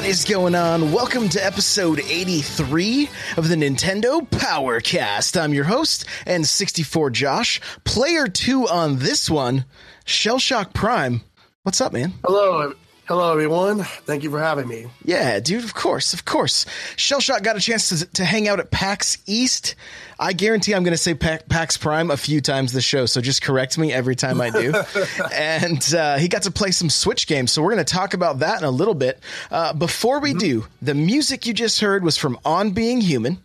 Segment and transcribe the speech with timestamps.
[0.00, 0.92] What is going on?
[0.92, 5.38] Welcome to episode 83 of the Nintendo Powercast.
[5.38, 7.60] I'm your host, N64 Josh.
[7.84, 9.66] Player 2 on this one,
[10.06, 11.20] Shellshock Prime.
[11.64, 12.14] What's up, man?
[12.24, 12.72] Hello,
[13.10, 13.82] hello everyone.
[13.82, 14.86] Thank you for having me.
[15.04, 16.64] Yeah, dude, of course, of course.
[16.94, 19.74] Shellshock got a chance to, to hang out at PAX East.
[20.16, 23.20] I guarantee I'm going to say Pa- PAX Prime a few times this show, so
[23.20, 24.72] just correct me every time I do.
[25.34, 28.38] and uh, he got to play some Switch games, so we're going to talk about
[28.38, 29.18] that in a little bit.
[29.50, 33.38] Uh, before we do, the music you just heard was from On Being Human.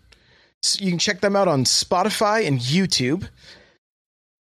[0.62, 3.28] So you can check them out on Spotify and YouTube.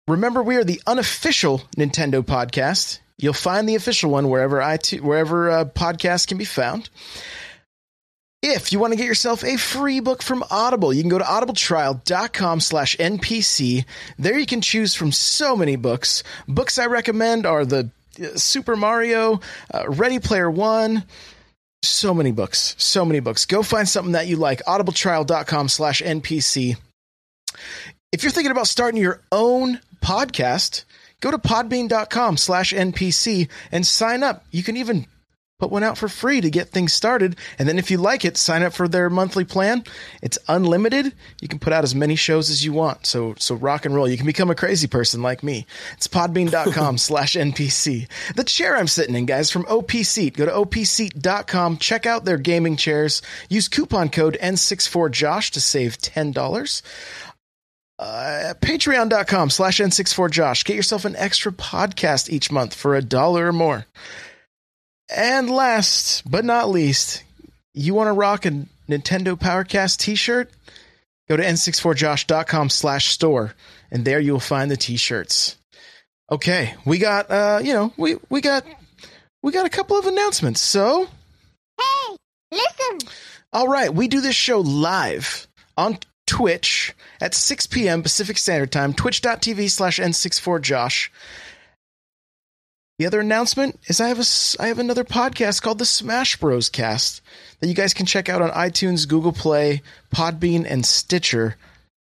[0.07, 2.99] Remember, we are the unofficial Nintendo podcast.
[3.19, 6.89] You'll find the official one wherever I wherever uh, podcasts can be found.
[8.41, 11.25] If you want to get yourself a free book from Audible, you can go to
[11.25, 13.83] audibletrial.com slash NPC.
[14.17, 16.23] There you can choose from so many books.
[16.47, 19.41] Books I recommend are the uh, Super Mario,
[19.73, 21.03] uh, Ready Player One,
[21.83, 23.45] so many books, so many books.
[23.45, 24.63] Go find something that you like.
[24.63, 26.77] audibletrial.com slash NPC.
[28.13, 30.85] If you're thinking about starting your own podcast,
[31.19, 34.45] go to podbean.com slash NPC and sign up.
[34.51, 35.05] You can even
[35.59, 37.35] put one out for free to get things started.
[37.59, 39.83] And then if you like it, sign up for their monthly plan.
[40.21, 41.13] It's unlimited.
[41.41, 43.05] You can put out as many shows as you want.
[43.05, 44.09] So, so rock and roll.
[44.09, 45.67] You can become a crazy person like me.
[45.93, 48.07] It's podbean.com slash NPC.
[48.35, 50.37] The chair I'm sitting in, guys, from OP Seat.
[50.37, 51.77] Go to opseat.com.
[51.77, 53.21] Check out their gaming chairs.
[53.49, 56.81] Use coupon code N64Josh to save $10.
[57.99, 63.51] Uh, patreon.com slash n64josh get yourself an extra podcast each month for a dollar or
[63.53, 63.85] more.
[65.13, 67.23] And last but not least
[67.73, 68.51] you want to rock a
[68.87, 70.49] nintendo powercast t-shirt?
[71.27, 73.53] Go to n64josh.com slash store
[73.91, 75.57] and there you'll find the t-shirts.
[76.31, 78.63] Okay we got uh you know we we got
[79.43, 81.09] we got a couple of announcements so.
[81.77, 82.15] Hey,
[82.51, 83.09] listen.
[83.51, 85.97] all right, we do this show live on
[86.29, 88.03] Twitch at 6 p.m.
[88.03, 91.09] Pacific Standard Time, twitch.tv slash N64Josh.
[92.99, 96.69] The other announcement is I have a I have another podcast called the Smash Bros
[96.69, 97.21] Cast
[97.59, 99.81] that you guys can check out on iTunes, Google Play,
[100.13, 101.55] Podbean, and Stitcher.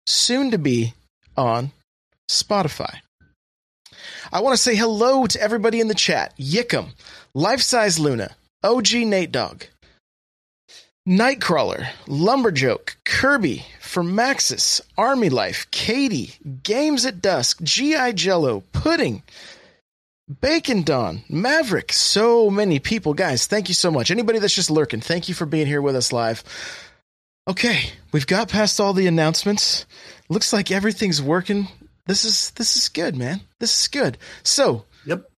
[0.06, 0.94] Soon to be
[1.36, 1.72] on
[2.30, 2.98] Spotify.
[4.32, 6.36] I want to say hello to everybody in the chat.
[6.38, 6.90] Yickum,
[7.34, 9.64] Life Size Luna, OG Nate Dog,
[11.08, 18.12] Nightcrawler, Lumberjoke, Kirby, for Maxis, Army Life, Katie, Games at Dusk, G.I.
[18.12, 19.22] Jello, Pudding,
[20.40, 23.14] Bacon Dawn, Maverick, so many people.
[23.14, 24.10] Guys, thank you so much.
[24.12, 26.44] Anybody that's just lurking, thank you for being here with us live.
[27.48, 29.84] Okay, we've got past all the announcements.
[30.28, 31.66] Looks like everything's working.
[32.06, 33.40] This is this is good, man.
[33.58, 34.16] This is good.
[34.44, 35.28] So, Yep.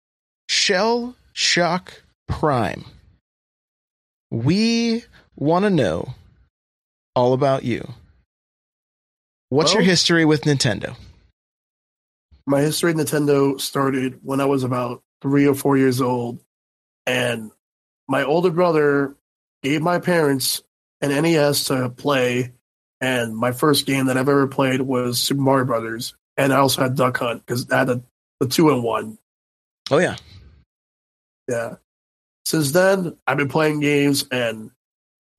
[0.49, 2.85] Shell Shock Prime.
[4.31, 5.05] We
[5.37, 6.15] want to know
[7.15, 7.93] all about you.
[9.49, 10.97] What's your history with Nintendo?
[12.47, 16.41] My history of Nintendo started when I was about three or four years old,
[17.06, 17.50] and
[18.09, 19.15] my older brother
[19.62, 20.62] gave my parents
[21.00, 22.53] an NES to play,
[23.01, 26.83] and my first game that I've ever played was Super Mario Brothers, and I also
[26.83, 28.03] had Duck Hunt because I had the,
[28.41, 29.19] the two in one.
[29.91, 30.16] Oh yeah.
[31.49, 31.77] Yeah.
[32.45, 34.71] Since then, I've been playing games, and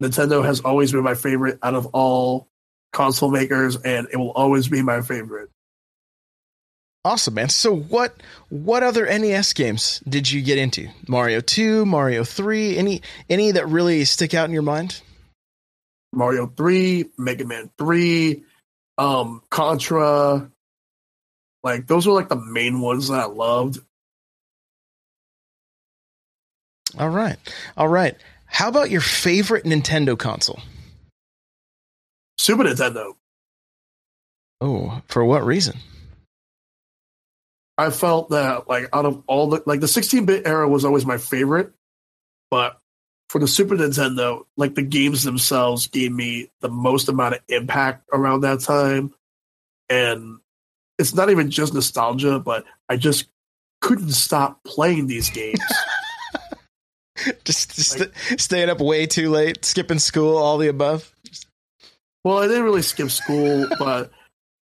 [0.01, 2.47] Nintendo has always been my favorite out of all
[2.91, 5.49] console makers, and it will always be my favorite.
[7.05, 7.49] Awesome, man.
[7.49, 8.15] So what
[8.49, 10.89] what other NES games did you get into?
[11.07, 15.01] Mario 2, Mario 3, any any that really stick out in your mind?
[16.11, 18.43] Mario 3, Mega Man 3,
[18.97, 20.49] um, Contra.
[21.63, 23.79] Like those were like the main ones that I loved.
[26.97, 27.37] All right.
[27.77, 28.15] All right.
[28.55, 30.61] How about your favorite Nintendo console?
[32.37, 33.15] Super Nintendo.
[34.61, 35.77] Oh, for what reason?
[37.77, 41.17] I felt that like out of all the like the 16-bit era was always my
[41.17, 41.73] favorite,
[42.49, 42.79] but
[43.27, 48.07] for the Super Nintendo, like the games themselves gave me the most amount of impact
[48.13, 49.13] around that time.
[49.89, 50.39] And
[50.97, 53.25] it's not even just nostalgia, but I just
[53.81, 55.59] couldn't stop playing these games.
[57.45, 61.11] just, just like, st- staying up way too late, skipping school, all the above.
[62.23, 64.11] Well, I didn't really skip school, but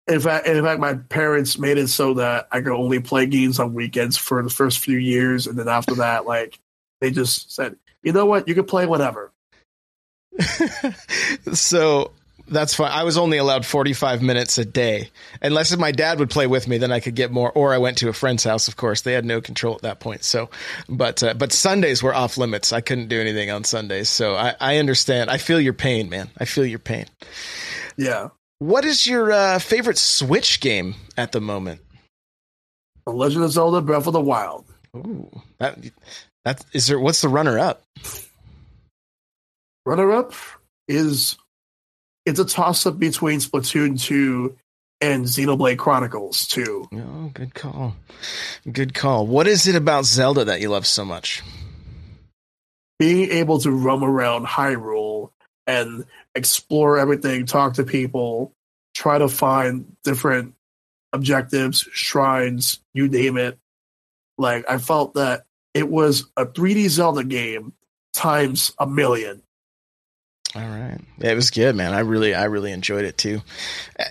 [0.08, 3.60] in fact, in fact, my parents made it so that I could only play games
[3.60, 6.60] on weekends for the first few years, and then after that, like
[7.02, 9.32] they just said, you know what, you can play whatever.
[11.54, 12.12] so
[12.48, 12.92] that's fine.
[12.92, 15.10] I was only allowed 45 minutes a day.
[15.42, 17.52] Unless if my dad would play with me, then I could get more.
[17.52, 19.02] Or I went to a friend's house, of course.
[19.02, 20.24] They had no control at that point.
[20.24, 20.50] So,
[20.88, 22.72] but, uh, but Sundays were off limits.
[22.72, 24.10] I couldn't do anything on Sundays.
[24.10, 25.30] So I, I understand.
[25.30, 26.30] I feel your pain, man.
[26.38, 27.06] I feel your pain.
[27.98, 28.30] Yeah.
[28.60, 31.82] What is your uh, favorite Switch game at the moment?
[33.06, 34.66] The Legend of Zelda Breath of the Wild.
[34.96, 35.78] Ooh, that,
[36.46, 37.00] that is there.
[37.00, 37.84] What's the runner up?
[39.86, 40.34] Runner up
[40.88, 41.38] is
[42.26, 44.56] it's a toss up between Splatoon 2
[45.02, 46.90] and Xenoblade Chronicles 2.
[46.94, 47.96] Oh, good call.
[48.72, 49.28] Good call.
[49.28, 51.44] What is it about Zelda that you love so much?
[52.98, 55.32] Being able to roam around Hyrule
[55.68, 58.54] and explore everything, talk to people,
[58.94, 60.56] try to find different
[61.12, 63.58] objectives, shrines, you name it.
[64.38, 67.74] Like, I felt that it was a 3D Zelda game
[68.14, 69.42] times a million.
[70.56, 70.98] All right.
[71.18, 71.94] Yeah, it was good, man.
[71.94, 73.42] I really, I really enjoyed it too.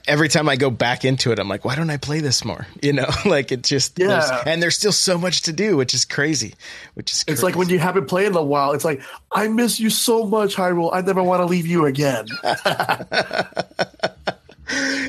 [0.07, 2.67] Every time I go back into it, I'm like, why don't I play this more?
[2.83, 4.09] You know, like it just, yeah.
[4.09, 6.55] There's, and there's still so much to do, which is crazy.
[6.93, 7.33] Which is, crazy.
[7.33, 8.73] it's like when you haven't played in a while.
[8.73, 9.01] It's like
[9.33, 10.91] I miss you so much, Hyrule.
[10.93, 12.27] I never want to leave you again.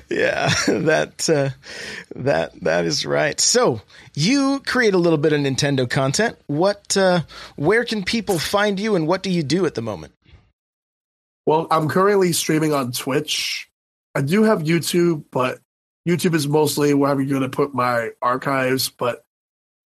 [0.09, 1.49] yeah, that uh,
[2.15, 3.37] that that is right.
[3.41, 3.81] So
[4.13, 6.37] you create a little bit of Nintendo content.
[6.47, 7.23] What, uh,
[7.57, 10.14] where can people find you, and what do you do at the moment?
[11.45, 13.69] Well, I'm currently streaming on Twitch.
[14.15, 15.59] I do have YouTube, but
[16.07, 18.89] YouTube is mostly where I'm going to put my archives.
[18.89, 19.23] But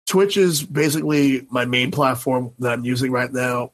[0.07, 3.73] Twitch is basically my main platform that I'm using right now.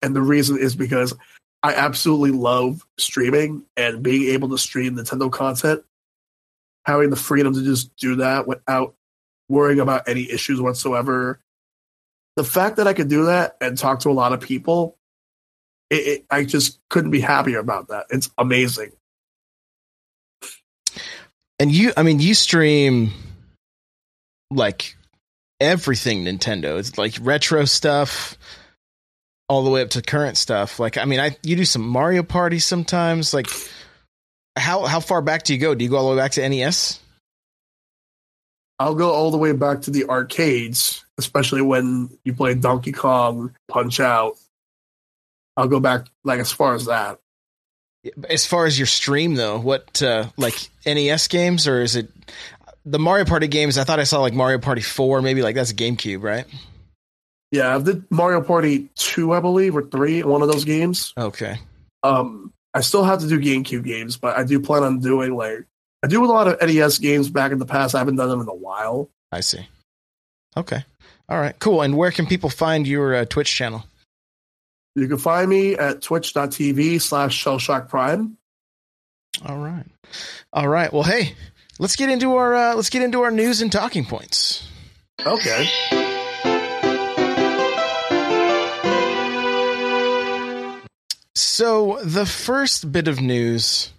[0.00, 1.14] And the reason is because
[1.62, 5.82] I absolutely love streaming and being able to stream Nintendo content.
[6.86, 8.94] Having the freedom to just do that without
[9.48, 11.40] worrying about any issues whatsoever.
[12.36, 14.98] The fact that I could do that and talk to a lot of people
[15.94, 18.06] it, it, I just couldn't be happier about that.
[18.10, 18.92] It's amazing.
[21.58, 23.12] And you, I mean, you stream
[24.50, 24.96] like
[25.60, 26.78] everything Nintendo.
[26.78, 28.36] It's like retro stuff
[29.48, 30.80] all the way up to current stuff.
[30.80, 33.32] Like, I mean, I you do some Mario Party sometimes.
[33.32, 33.46] Like,
[34.56, 35.74] how how far back do you go?
[35.74, 37.00] Do you go all the way back to NES?
[38.78, 43.54] I'll go all the way back to the arcades, especially when you play Donkey Kong,
[43.68, 44.36] Punch Out,
[45.56, 47.18] I'll go back like as far as that.
[48.28, 52.10] As far as your stream though, what uh like NES games or is it
[52.84, 53.78] the Mario Party games?
[53.78, 56.44] I thought I saw like Mario Party 4, maybe like that's GameCube, right?
[57.50, 61.12] Yeah, I did Mario Party 2, I believe, or 3, one of those games.
[61.16, 61.58] Okay.
[62.02, 65.64] Um I still have to do GameCube games, but I do plan on doing like
[66.02, 67.94] I do a lot of NES games back in the past.
[67.94, 69.08] I haven't done them in a while.
[69.32, 69.66] I see.
[70.56, 70.84] Okay.
[71.28, 71.58] All right.
[71.58, 71.80] Cool.
[71.80, 73.84] And where can people find your uh, Twitch channel?
[74.94, 78.36] You can find me at twitch.tv slash shellshock prime.
[79.44, 79.86] All right.
[80.52, 80.92] All right.
[80.92, 81.34] Well, hey,
[81.78, 84.68] let's get into our uh, let's get into our news and talking points.
[85.26, 85.68] Okay.
[91.34, 93.92] So the first bit of news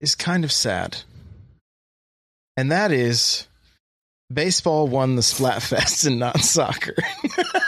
[0.00, 0.98] is kind of sad.
[2.56, 3.46] And that is
[4.32, 6.94] baseball won the Splatfest and not soccer.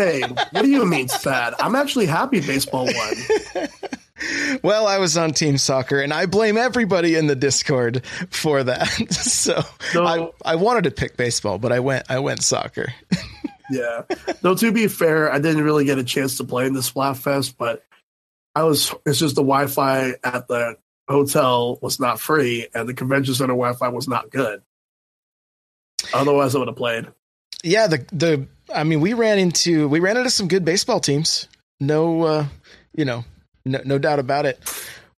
[0.00, 1.54] hey, what do you mean sad?
[1.58, 3.68] I'm actually happy baseball won.
[4.62, 8.86] well, I was on team soccer and I blame everybody in the Discord for that.
[9.10, 9.62] so
[9.94, 12.92] no, I, I wanted to pick baseball, but I went I went soccer.
[13.70, 14.02] yeah.
[14.40, 17.56] Though to be fair, I didn't really get a chance to play in the Splatfest,
[17.58, 17.84] but
[18.54, 20.76] I was it's just the Wi Fi at the
[21.08, 24.62] hotel was not free and the convention center Wi Fi was not good.
[26.14, 27.08] Otherwise I would have played.
[27.62, 31.48] Yeah, the the I mean, we ran into we ran into some good baseball teams.
[31.78, 32.46] No, uh,
[32.94, 33.24] you know,
[33.64, 34.58] no, no doubt about it.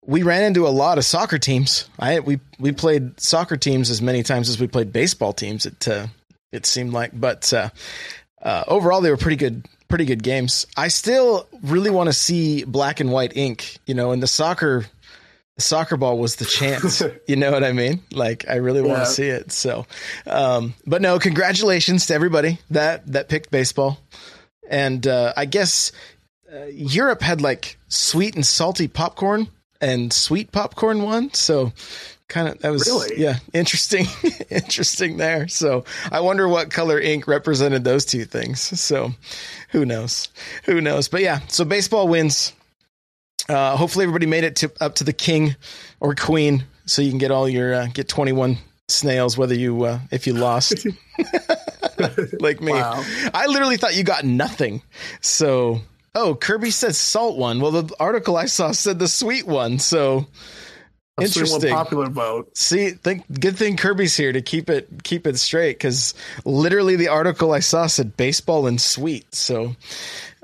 [0.05, 1.87] We ran into a lot of soccer teams.
[1.99, 5.65] I we we played soccer teams as many times as we played baseball teams.
[5.65, 6.07] It uh,
[6.51, 7.69] it seemed like, but uh,
[8.41, 10.65] uh, overall they were pretty good pretty good games.
[10.75, 13.77] I still really want to see black and white ink.
[13.85, 14.85] You know, in the soccer
[15.57, 17.01] soccer ball was the chance.
[17.27, 18.01] you know what I mean?
[18.11, 19.51] Like I really want to see it.
[19.51, 19.85] So,
[20.27, 23.99] um, but no, congratulations to everybody that that picked baseball.
[24.69, 25.91] And uh, I guess
[26.51, 29.47] uh, Europe had like sweet and salty popcorn
[29.81, 31.33] and sweet popcorn one.
[31.33, 31.73] So
[32.27, 33.21] kind of that was Really?
[33.21, 34.05] yeah interesting
[34.49, 35.49] interesting there.
[35.49, 38.61] So I wonder what color ink represented those two things.
[38.79, 39.11] So
[39.71, 40.29] who knows?
[40.63, 41.09] Who knows?
[41.09, 42.53] But yeah, so baseball wins.
[43.49, 45.55] Uh, hopefully everybody made it to up to the king
[45.99, 48.57] or queen, so you can get all your uh, get twenty one
[48.87, 50.85] snails, whether you uh, if you lost.
[52.39, 53.03] like me, Wow.
[53.33, 54.81] I literally thought you got nothing.
[55.21, 55.81] So
[56.15, 57.59] oh, Kirby said salt one.
[57.59, 59.79] Well, the article I saw said the sweet one.
[59.79, 60.27] So
[61.19, 61.71] Interesting.
[61.71, 62.57] popular vote.
[62.57, 66.13] see, think good thing Kirby's here to keep it keep it straight because
[66.45, 69.33] literally the article I saw said baseball and sweet.
[69.35, 69.75] So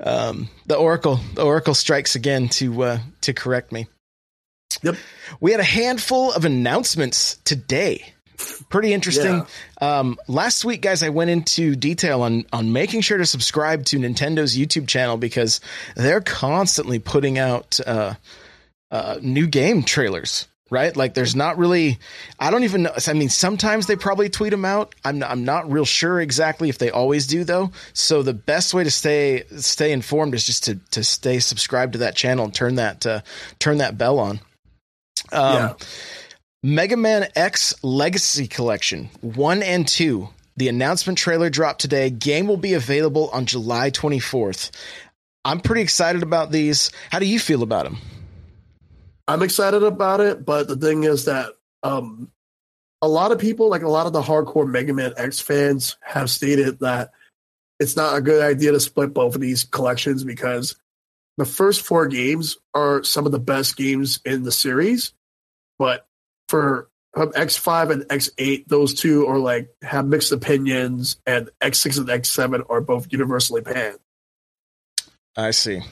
[0.00, 3.86] um, the oracle the oracle strikes again to uh, to correct me.
[4.82, 4.96] Yep.
[5.40, 8.12] We had a handful of announcements today.
[8.68, 9.44] Pretty interesting.
[9.80, 13.98] Um, last week, guys, I went into detail on on making sure to subscribe to
[13.98, 15.60] Nintendo's YouTube channel because
[15.96, 18.14] they're constantly putting out uh,
[18.90, 20.46] uh, new game trailers.
[20.70, 21.98] Right, like there's not really.
[22.38, 22.92] I don't even know.
[23.06, 24.94] I mean, sometimes they probably tweet them out.
[25.02, 27.70] I'm I'm not real sure exactly if they always do though.
[27.94, 32.00] So the best way to stay stay informed is just to to stay subscribed to
[32.00, 33.20] that channel and turn that uh,
[33.58, 34.40] turn that bell on.
[35.32, 35.74] Um, yeah.
[36.62, 40.28] Mega Man X Legacy Collection 1 and 2.
[40.56, 42.10] The announcement trailer dropped today.
[42.10, 44.72] Game will be available on July 24th.
[45.44, 46.90] I'm pretty excited about these.
[47.10, 47.98] How do you feel about them?
[49.28, 51.50] I'm excited about it, but the thing is that
[51.82, 52.30] um,
[53.02, 56.30] a lot of people, like a lot of the hardcore Mega Man X fans, have
[56.30, 57.10] stated that
[57.78, 60.76] it's not a good idea to split both of these collections because
[61.36, 65.12] the first four games are some of the best games in the series,
[65.78, 66.06] but
[66.48, 72.08] for um, X5 and X8, those two are like have mixed opinions, and X6 and
[72.08, 73.98] X7 are both universally panned.
[75.36, 75.82] I see.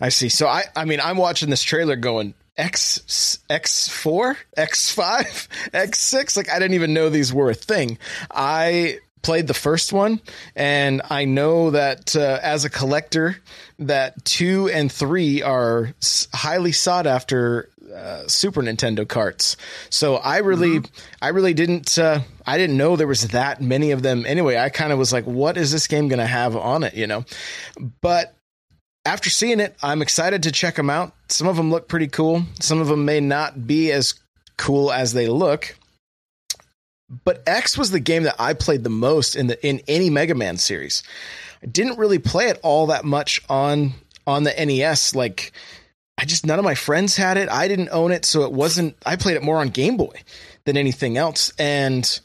[0.00, 0.30] I see.
[0.30, 6.58] So I I mean I'm watching this trailer going X X4, X5, X6 like I
[6.58, 7.98] didn't even know these were a thing.
[8.30, 10.20] I played the first one
[10.54, 13.36] and I know that uh, as a collector
[13.78, 15.94] that 2 and 3 are
[16.34, 19.56] highly sought after uh, Super Nintendo carts.
[19.88, 20.80] So I really
[21.22, 24.58] I really didn't uh, I didn't know there was that many of them anyway.
[24.58, 27.06] I kind of was like what is this game going to have on it, you
[27.06, 27.24] know?
[28.00, 28.34] But
[29.04, 31.14] after seeing it, I'm excited to check them out.
[31.28, 32.44] Some of them look pretty cool.
[32.60, 34.14] Some of them may not be as
[34.56, 35.76] cool as they look.
[37.24, 40.34] But X was the game that I played the most in the in any Mega
[40.34, 41.02] Man series.
[41.62, 43.94] I didn't really play it all that much on
[44.26, 45.14] on the NES.
[45.14, 45.52] Like
[46.16, 47.48] I just none of my friends had it.
[47.48, 48.96] I didn't own it, so it wasn't.
[49.04, 50.22] I played it more on Game Boy
[50.64, 51.52] than anything else.
[51.58, 52.20] And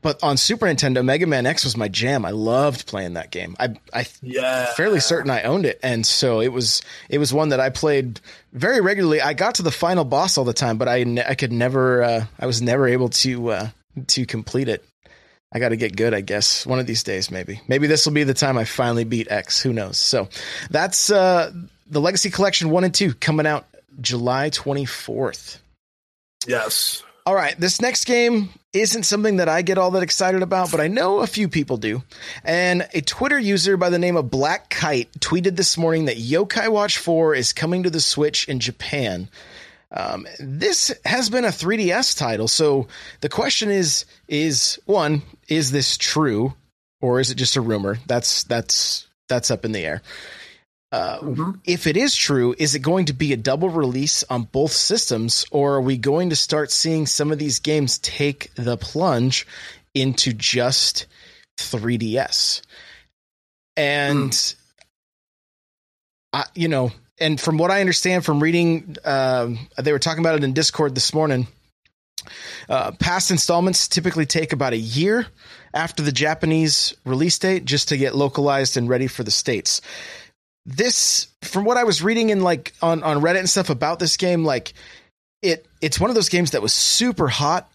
[0.00, 2.24] but on Super Nintendo, Mega Man X was my jam.
[2.24, 3.54] I loved playing that game.
[3.60, 6.80] I I Yeah, fairly certain I owned it, and so it was
[7.10, 8.20] it was one that I played
[8.52, 9.20] very regularly.
[9.20, 12.02] I got to the final boss all the time, but I ne- I could never
[12.02, 13.68] uh, I was never able to uh,
[14.08, 14.82] to complete it.
[15.54, 17.30] I got to get good, I guess, one of these days.
[17.30, 19.60] Maybe maybe this will be the time I finally beat X.
[19.60, 19.98] Who knows?
[19.98, 20.28] So
[20.70, 21.52] that's uh,
[21.86, 23.66] the Legacy Collection one and two coming out
[24.00, 25.60] July twenty fourth.
[26.46, 27.02] Yes.
[27.24, 30.80] All right, this next game isn't something that I get all that excited about, but
[30.80, 32.02] I know a few people do.
[32.42, 36.68] And a Twitter user by the name of Black Kite tweeted this morning that Yokai
[36.68, 39.28] Watch 4 is coming to the Switch in Japan.
[39.92, 42.88] Um, this has been a 3DS title, so
[43.20, 46.54] the question is: is one, is this true,
[47.00, 47.98] or is it just a rumor?
[48.06, 50.02] That's that's that's up in the air.
[50.92, 51.58] Uh, Mhm.
[51.64, 55.46] if it is true, is it going to be a double release on both systems,
[55.50, 59.46] or are we going to start seeing some of these games take the plunge
[59.94, 61.06] into just
[61.56, 62.60] 3DS?
[63.74, 64.54] And
[66.34, 70.34] I, you know, and from what I understand from reading, um, they were talking about
[70.36, 71.46] it in Discord this morning.
[72.68, 75.26] Uh, past installments typically take about a year
[75.74, 79.80] after the Japanese release date just to get localized and ready for the states
[80.66, 84.16] this from what I was reading in like on on Reddit and stuff about this
[84.16, 84.74] game, like
[85.42, 87.70] it it's one of those games that was super hot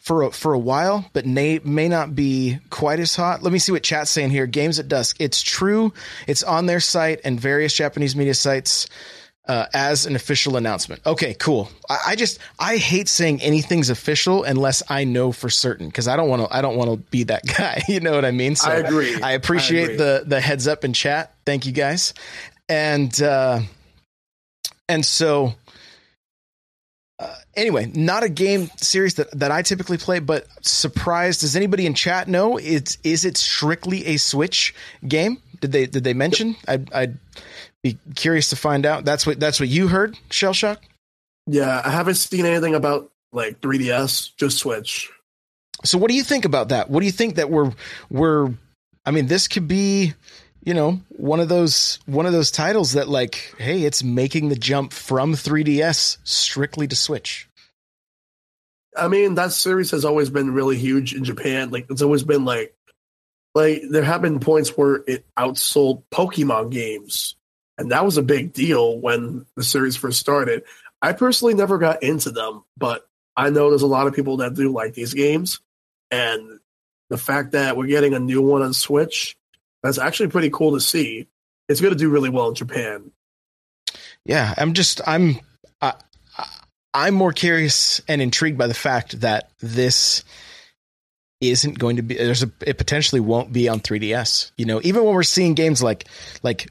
[0.00, 3.42] for a, for a while, but may may not be quite as hot.
[3.42, 4.46] Let me see what chat's saying here.
[4.46, 5.16] Games at Dusk.
[5.20, 5.92] It's true.
[6.26, 8.88] It's on their site and various Japanese media sites.
[9.48, 11.00] Uh, as an official announcement.
[11.06, 11.70] Okay, cool.
[11.88, 16.16] I, I just I hate saying anything's official unless I know for certain because I
[16.16, 17.82] don't want to I don't want to be that guy.
[17.88, 18.56] You know what I mean?
[18.56, 19.18] So I agree.
[19.22, 19.96] I appreciate I agree.
[19.96, 21.34] the the heads up in chat.
[21.46, 22.12] Thank you guys.
[22.68, 23.60] And uh
[24.86, 25.54] and so
[27.18, 31.40] uh, anyway, not a game series that, that I typically play, but surprised.
[31.40, 32.58] Does anybody in chat know?
[32.58, 34.74] It's is it strictly a Switch
[35.06, 35.38] game?
[35.60, 36.54] Did they did they mention?
[36.68, 37.18] I'd, I'd
[37.92, 39.04] Be curious to find out.
[39.04, 40.82] That's what that's what you heard, Shell Shock.
[41.46, 45.10] Yeah, I haven't seen anything about like 3DS, just Switch.
[45.84, 46.90] So what do you think about that?
[46.90, 47.72] What do you think that we're
[48.10, 48.52] we're
[49.06, 50.12] I mean, this could be,
[50.62, 54.56] you know, one of those one of those titles that like, hey, it's making the
[54.56, 57.48] jump from 3DS strictly to Switch.
[58.94, 61.70] I mean, that series has always been really huge in Japan.
[61.70, 62.74] Like it's always been like
[63.54, 67.34] like there have been points where it outsold Pokemon games.
[67.78, 70.64] And that was a big deal when the series first started.
[71.00, 74.54] I personally never got into them, but I know there's a lot of people that
[74.54, 75.60] do like these games.
[76.10, 76.58] And
[77.08, 79.36] the fact that we're getting a new one on Switch,
[79.82, 81.28] that's actually pretty cool to see.
[81.68, 83.12] It's going to do really well in Japan.
[84.24, 85.38] Yeah, I'm just I'm
[85.80, 85.94] I,
[86.92, 90.24] I'm more curious and intrigued by the fact that this
[91.40, 94.50] isn't going to be there's a it potentially won't be on 3DS.
[94.56, 96.06] You know, even when we're seeing games like
[96.42, 96.70] like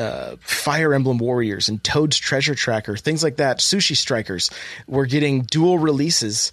[0.00, 4.50] uh, Fire Emblem Warriors and Toad's Treasure Tracker, things like that, Sushi Strikers,
[4.86, 6.52] we're getting dual releases,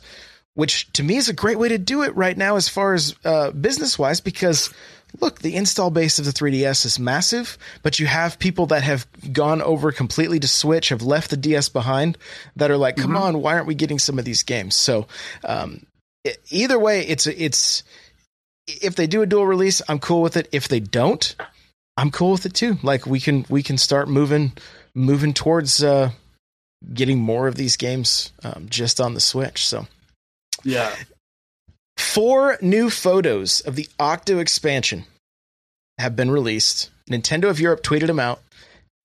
[0.54, 3.16] which to me is a great way to do it right now as far as
[3.24, 4.74] uh, business wise because
[5.22, 9.08] look, the install base of the 3DS is massive, but you have people that have
[9.32, 12.18] gone over completely to Switch, have left the DS behind,
[12.58, 13.24] that are like, come mm-hmm.
[13.24, 14.76] on, why aren't we getting some of these games?
[14.76, 15.08] So,
[15.46, 15.86] um,
[16.50, 17.84] either way, it's it's
[18.68, 20.50] if they do a dual release, I'm cool with it.
[20.52, 21.36] If they don't,
[21.98, 22.78] I'm cool with it too.
[22.84, 24.54] Like we can we can start moving
[24.94, 26.12] moving towards uh,
[26.94, 29.66] getting more of these games um, just on the Switch.
[29.66, 29.88] So,
[30.64, 30.96] yeah.
[31.98, 35.06] Four new photos of the Octo expansion
[35.98, 36.92] have been released.
[37.10, 38.42] Nintendo of Europe tweeted them out,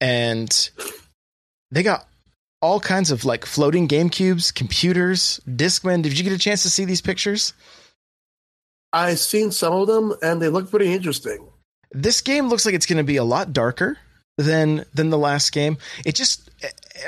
[0.01, 0.71] and
[1.71, 2.07] they got
[2.61, 6.03] all kinds of like floating game cubes, computers, Discman.
[6.03, 7.55] Did you get a chance to see these pictures?
[8.93, 11.49] I've seen some of them, and they look pretty interesting.
[11.93, 13.99] This game looks like it's going to be a lot darker
[14.39, 15.79] than than the last game.
[16.05, 16.51] It just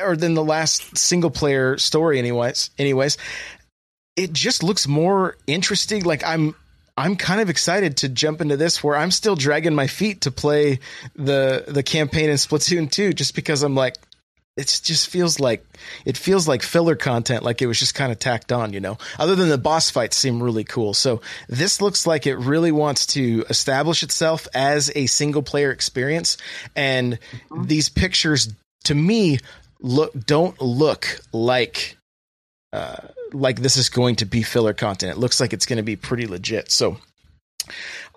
[0.03, 2.71] or than the last single player story anyways.
[2.79, 3.17] Anyways,
[4.17, 6.05] it just looks more interesting.
[6.05, 6.55] Like I'm
[6.97, 10.31] I'm kind of excited to jump into this where I'm still dragging my feet to
[10.31, 10.81] play
[11.17, 13.97] the the campaign in Splatoon 2 just because I'm like
[14.57, 15.65] it just feels like
[16.05, 18.97] it feels like filler content like it was just kind of tacked on you know
[19.19, 23.07] other than the boss fights seem really cool so this looks like it really wants
[23.07, 26.37] to establish itself as a single player experience
[26.77, 27.65] and mm-hmm.
[27.65, 28.53] these pictures
[28.85, 29.39] to me
[29.81, 31.97] look don't look like
[32.75, 32.97] uh,
[33.33, 35.17] like this is going to be filler content.
[35.17, 36.73] It looks like it's going to be pretty legit.
[36.73, 36.99] So,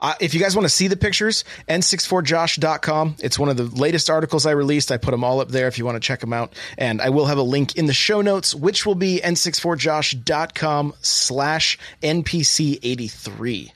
[0.02, 3.16] uh, if you guys want to see the pictures, n64josh.com.
[3.20, 4.92] It's one of the latest articles I released.
[4.92, 6.54] I put them all up there if you want to check them out.
[6.78, 11.80] And I will have a link in the show notes, which will be n64josh.com slash
[12.04, 13.72] NPC83.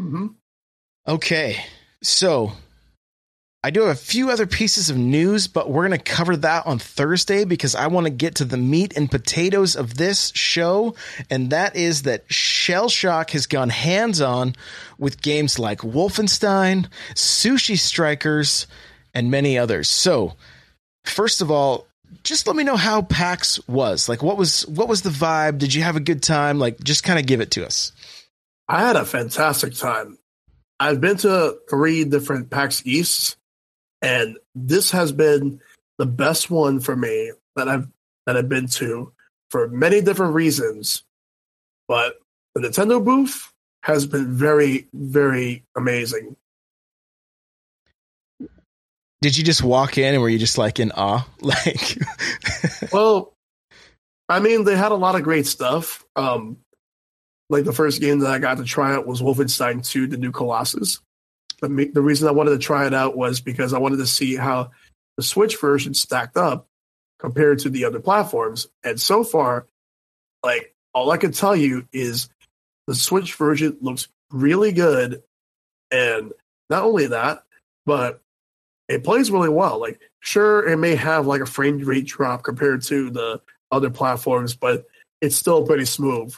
[0.00, 0.26] Mm-hmm.
[1.06, 1.64] Okay.
[2.02, 2.52] So
[3.68, 6.66] I do have a few other pieces of news, but we're going to cover that
[6.66, 10.94] on Thursday because I want to get to the meat and potatoes of this show.
[11.28, 14.54] And that is that Shell Shock has gone hands on
[14.98, 18.66] with games like Wolfenstein, Sushi Strikers,
[19.12, 19.90] and many others.
[19.90, 20.32] So,
[21.04, 21.86] first of all,
[22.24, 24.08] just let me know how PAX was.
[24.08, 25.58] Like, what was what was the vibe?
[25.58, 26.58] Did you have a good time?
[26.58, 27.92] Like, just kind of give it to us.
[28.66, 30.16] I had a fantastic time.
[30.80, 33.36] I've been to three different PAX East,
[34.02, 35.60] and this has been
[35.98, 37.88] the best one for me that I've
[38.26, 39.12] that I've been to
[39.50, 41.02] for many different reasons.
[41.86, 42.14] But
[42.54, 46.36] the Nintendo booth has been very, very amazing.
[49.20, 51.26] Did you just walk in and were you just like in awe?
[51.40, 51.98] Like
[52.92, 53.32] Well,
[54.28, 56.04] I mean, they had a lot of great stuff.
[56.14, 56.58] Um
[57.50, 60.30] like the first game that I got to try out was Wolfenstein 2, the new
[60.30, 61.00] Colossus
[61.60, 64.36] the, the reason I wanted to try it out was because I wanted to see
[64.36, 64.70] how
[65.16, 66.66] the Switch version stacked up
[67.18, 68.68] compared to the other platforms.
[68.84, 69.66] And so far,
[70.42, 72.28] like all I can tell you is
[72.86, 75.22] the Switch version looks really good.
[75.90, 76.32] And
[76.70, 77.42] not only that,
[77.86, 78.22] but
[78.88, 79.80] it plays really well.
[79.80, 83.40] Like, sure, it may have like a frame rate drop compared to the
[83.70, 84.86] other platforms, but
[85.20, 86.34] it's still pretty smooth.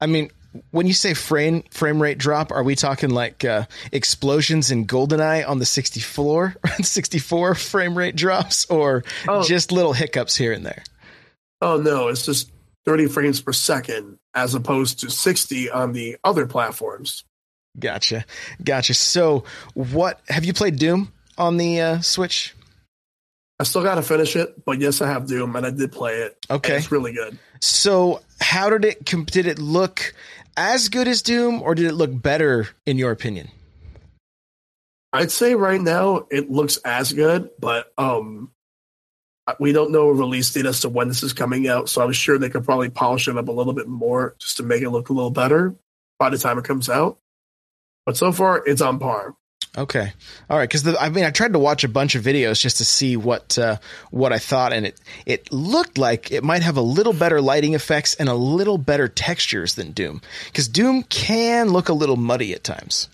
[0.00, 0.30] I mean,
[0.70, 5.48] when you say frame frame rate drop, are we talking like uh, explosions in GoldenEye
[5.48, 9.42] on the 64 64 frame rate drops, or oh.
[9.42, 10.82] just little hiccups here and there?
[11.60, 12.50] Oh no, it's just
[12.86, 17.24] 30 frames per second as opposed to 60 on the other platforms.
[17.78, 18.24] Gotcha,
[18.62, 18.94] gotcha.
[18.94, 22.54] So, what have you played Doom on the uh, Switch?
[23.60, 26.14] I still got to finish it, but yes, I have Doom, and I did play
[26.14, 26.36] it.
[26.50, 27.38] Okay, it's really good.
[27.60, 29.04] So, how did it?
[29.04, 30.14] Did it look
[30.56, 33.48] as good as Doom, or did it look better in your opinion?
[35.12, 38.52] I'd say right now it looks as good, but um,
[39.58, 41.88] we don't know a release date as to when this is coming out.
[41.88, 44.62] So I'm sure they could probably polish it up a little bit more just to
[44.62, 45.74] make it look a little better
[46.18, 47.18] by the time it comes out.
[48.06, 49.34] But so far, it's on par.
[49.78, 50.12] Okay,
[50.48, 50.68] all right.
[50.68, 53.56] Because I mean, I tried to watch a bunch of videos just to see what
[53.56, 53.76] uh,
[54.10, 57.74] what I thought, and it it looked like it might have a little better lighting
[57.74, 60.22] effects and a little better textures than Doom.
[60.46, 63.08] Because Doom can look a little muddy at times.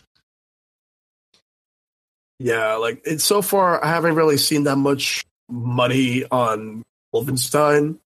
[2.38, 6.82] Yeah, like it's so far, I haven't really seen that much muddy on
[7.14, 7.98] Wolfenstein,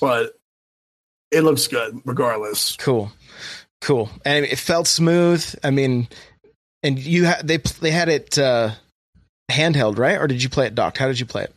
[0.00, 0.38] but
[1.32, 2.76] it looks good regardless.
[2.76, 3.12] Cool,
[3.80, 5.44] cool, and it felt smooth.
[5.62, 6.08] I mean,
[6.82, 8.70] and you had they they had it uh,
[9.50, 10.18] handheld, right?
[10.18, 10.98] Or did you play it docked?
[10.98, 11.54] How did you play it?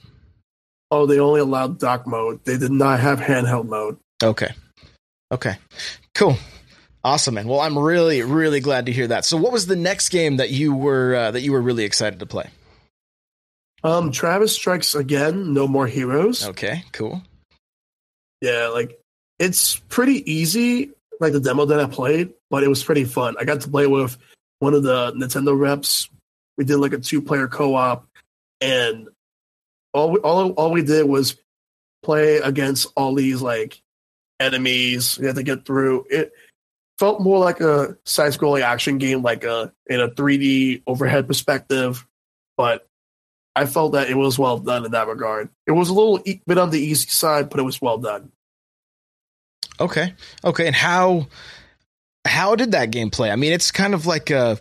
[0.92, 2.44] Oh, they only allowed dock mode.
[2.46, 3.98] They did not have handheld mode.
[4.24, 4.54] Okay,
[5.32, 5.58] okay,
[6.14, 6.38] cool.
[7.04, 7.48] Awesome, man.
[7.48, 9.26] Well, I'm really, really glad to hear that.
[9.26, 12.20] So, what was the next game that you were uh, that you were really excited
[12.20, 12.50] to play?
[13.84, 15.54] Um, Travis Strikes Again.
[15.54, 16.48] No More Heroes.
[16.48, 17.22] Okay, cool.
[18.42, 19.00] Yeah, like
[19.38, 23.36] it's pretty easy, like the demo that I played, but it was pretty fun.
[23.40, 24.18] I got to play with
[24.60, 26.10] one of the Nintendo reps.
[26.58, 28.08] We did like a two player co op,
[28.62, 29.10] and
[29.94, 31.38] all we, all all we did was
[32.04, 33.82] play against all these like
[34.40, 35.18] enemies.
[35.18, 36.34] We had to get through it
[36.98, 42.06] felt more like a side scrolling action game, like a in a 3D overhead perspective,
[42.58, 42.88] but
[43.56, 45.50] I felt that it was well done in that regard.
[45.66, 48.32] It was a little e- bit on the easy side, but it was well done.
[49.80, 50.14] Okay,
[50.44, 51.28] okay, and how
[52.26, 53.32] how did that game play?
[53.32, 54.60] I mean, it's kind of like a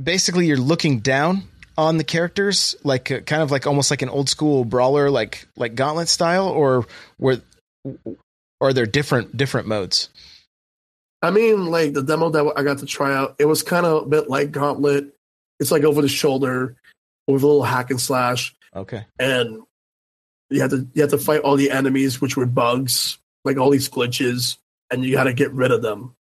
[0.00, 1.44] basically you're looking down
[1.78, 5.48] on the characters, like a, kind of like almost like an old school brawler, like
[5.56, 6.86] like Gauntlet style, or
[7.18, 7.40] were
[7.84, 8.16] or
[8.60, 10.10] are there different different modes?
[11.22, 14.04] I mean, like the demo that I got to try out, it was kind of
[14.04, 15.14] a bit like Gauntlet.
[15.58, 16.76] It's like over the shoulder
[17.26, 18.54] with a little hack and slash.
[18.74, 19.04] Okay.
[19.18, 19.62] And
[20.48, 23.70] you had to you had to fight all the enemies, which were bugs, like all
[23.70, 24.56] these glitches,
[24.90, 26.14] and you got to get rid of them.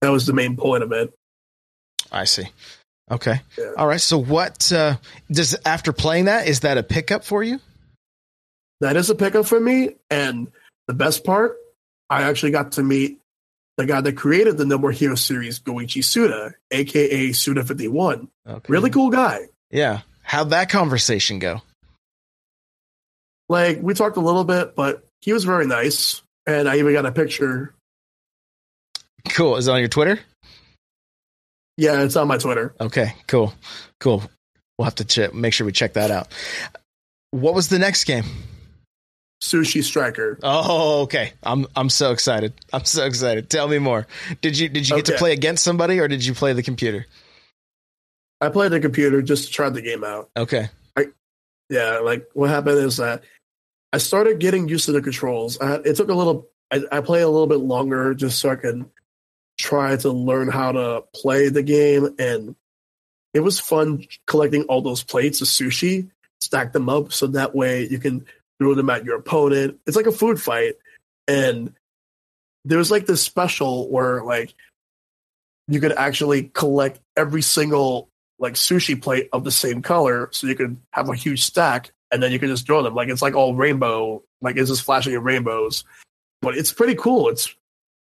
[0.00, 1.12] That was the main point of it.
[2.12, 2.48] I see.
[3.10, 3.40] Okay.
[3.56, 3.72] Yeah.
[3.76, 4.00] All right.
[4.00, 4.96] So what uh,
[5.30, 7.60] does after playing that is that a pickup for you?
[8.80, 10.52] That is a pickup for me, and
[10.86, 11.56] the best part,
[12.10, 13.18] I actually got to meet
[13.76, 18.28] the guy that created the No More Hero series, Goichi Suda, aka Suda51.
[18.48, 18.72] Okay.
[18.72, 19.40] Really cool guy.
[19.70, 20.00] Yeah.
[20.22, 21.62] How'd that conversation go?
[23.48, 26.22] Like, we talked a little bit, but he was very nice.
[26.46, 27.74] And I even got a picture.
[29.30, 29.56] Cool.
[29.56, 30.18] Is it on your Twitter?
[31.76, 32.74] Yeah, it's on my Twitter.
[32.80, 33.52] Okay, cool.
[34.00, 34.22] Cool.
[34.78, 36.28] We'll have to ch- make sure we check that out.
[37.30, 38.24] What was the next game?
[39.42, 40.38] Sushi Striker.
[40.42, 41.32] Oh, okay.
[41.42, 42.54] I'm I'm so excited.
[42.72, 43.50] I'm so excited.
[43.50, 44.06] Tell me more.
[44.40, 45.12] Did you did you get okay.
[45.12, 47.06] to play against somebody or did you play the computer?
[48.40, 50.30] I played the computer just to try the game out.
[50.36, 50.68] Okay.
[50.96, 51.06] I,
[51.68, 53.24] yeah, like what happened is that
[53.92, 55.60] I started getting used to the controls.
[55.60, 56.48] I, it took a little.
[56.72, 58.86] I, I played a little bit longer just so I could
[59.66, 62.54] try to learn how to play the game, and
[63.34, 66.08] it was fun collecting all those plates of sushi,
[66.40, 68.24] stack them up so that way you can
[68.60, 69.78] throw them at your opponent.
[69.86, 70.74] It's like a food fight.
[71.26, 71.74] And
[72.64, 74.54] there was like this special where like
[75.68, 80.54] you could actually collect every single like sushi plate of the same color so you
[80.54, 82.94] could have a huge stack and then you can just throw them.
[82.94, 85.84] Like it's like all rainbow, like it's just flashing in rainbows.
[86.40, 87.28] But it's pretty cool.
[87.30, 87.52] It's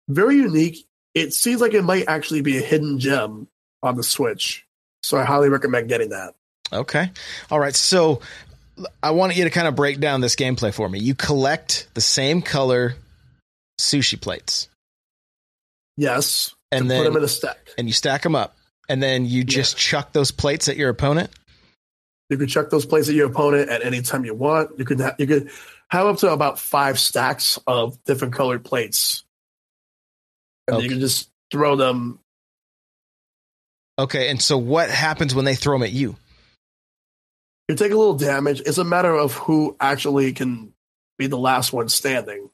[0.08, 0.84] very unique.
[1.14, 3.48] It seems like it might actually be a hidden gem
[3.82, 4.66] on the Switch.
[5.02, 6.34] So I highly recommend getting that.
[6.72, 7.10] Okay.
[7.50, 7.74] All right.
[7.74, 8.20] So
[9.02, 10.98] I want you to kind of break down this gameplay for me.
[10.98, 12.96] You collect the same color
[13.80, 14.68] sushi plates.
[15.96, 16.54] Yes.
[16.72, 17.68] And then put them in a stack.
[17.78, 18.56] And you stack them up.
[18.88, 20.00] And then you just yeah.
[20.00, 21.30] chuck those plates at your opponent.
[22.30, 24.78] You can chuck those plates at your opponent at any time you want.
[24.78, 25.50] You could ha- you could
[25.88, 29.23] have up to about five stacks of different colored plates,
[30.68, 30.84] and okay.
[30.84, 32.18] you can just throw them.
[33.98, 36.16] Okay, and so what happens when they throw them at you?
[37.68, 38.60] you take a little damage.
[38.60, 40.72] It's a matter of who actually can
[41.18, 42.50] be the last one standing.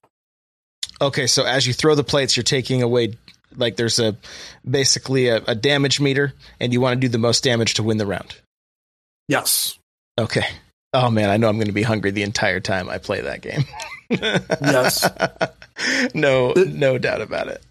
[1.00, 3.14] Okay, so as you throw the plates, you're taking away
[3.56, 4.16] like there's a
[4.68, 7.96] basically a, a damage meter, and you want to do the most damage to win
[7.96, 8.36] the round.
[9.28, 9.78] Yes.
[10.18, 10.46] Okay.
[10.92, 13.40] Oh man, I know I'm going to be hungry the entire time I play that
[13.42, 13.64] game.
[14.10, 15.08] yes.
[16.12, 17.62] No, it, no doubt about it.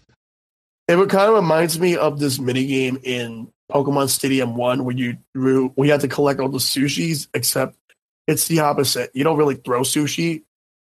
[0.90, 5.18] It kind of reminds me of this mini game in Pokemon Stadium One where you
[5.36, 7.76] you had to collect all the sushis, except
[8.26, 9.12] it's the opposite.
[9.14, 10.42] You don't really throw sushi.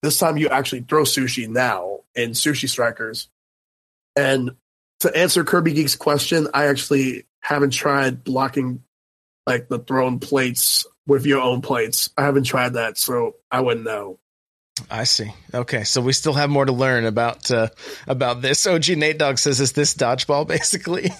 [0.04, 3.28] This time you actually throw sushi now in Sushi Strikers.
[4.16, 4.52] And
[5.00, 8.84] to answer Kirby Geek's question, I actually haven't tried blocking
[9.48, 12.12] like the thrown plates with your own plates.
[12.16, 14.20] I haven't tried that, so I wouldn't know.
[14.90, 15.32] I see.
[15.54, 17.70] Okay, so we still have more to learn about uh,
[18.08, 18.66] about this.
[18.66, 21.12] OG Nate Dog says, "Is this dodgeball basically?"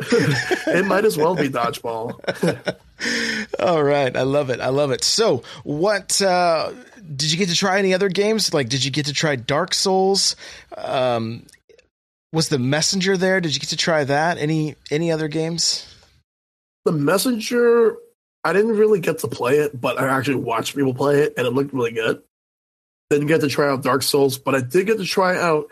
[0.00, 2.18] it might as well be dodgeball.
[3.60, 4.60] All right, I love it.
[4.60, 5.04] I love it.
[5.04, 7.78] So, what uh, did you get to try?
[7.78, 8.52] Any other games?
[8.52, 10.36] Like, did you get to try Dark Souls?
[10.76, 11.46] Um,
[12.32, 13.40] was the Messenger there?
[13.40, 14.38] Did you get to try that?
[14.38, 15.86] Any any other games?
[16.84, 17.96] The Messenger,
[18.44, 21.46] I didn't really get to play it, but I actually watched people play it, and
[21.46, 22.22] it looked really good.
[23.10, 25.68] Didn't get to try out Dark Souls, but I did get to try out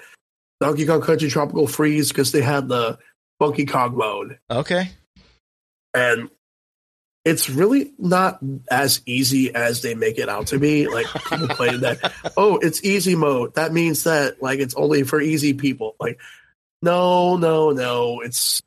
[0.61, 2.99] Donkey Kong Country Tropical Freeze because they had the
[3.39, 4.39] Funky Kong mode.
[4.51, 4.91] Okay.
[5.95, 6.31] And
[7.25, 8.39] it's really not
[8.71, 10.89] as easy as they make it out to be.
[10.89, 13.55] Like people play that, oh, it's easy mode.
[13.55, 15.97] That means that like it's only for easy people.
[16.01, 16.21] Like,
[16.83, 18.21] no, no, no.
[18.21, 18.63] It's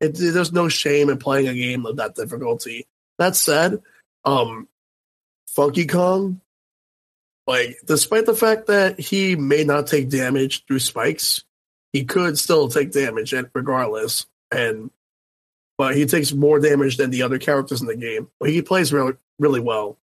[0.00, 2.86] it, there's no shame in playing a game of that difficulty.
[3.22, 3.80] That said,
[4.24, 4.66] um,
[5.46, 6.40] Funky Kong,
[7.46, 11.44] like despite the fact that he may not take damage through spikes,
[11.92, 14.26] he could still take damage regardless.
[14.50, 14.90] And
[15.78, 18.28] but he takes more damage than the other characters in the game.
[18.40, 19.98] But he plays really really well.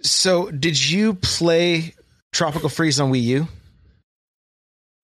[0.00, 1.94] So, did you play
[2.32, 3.48] Tropical Freeze on Wii U?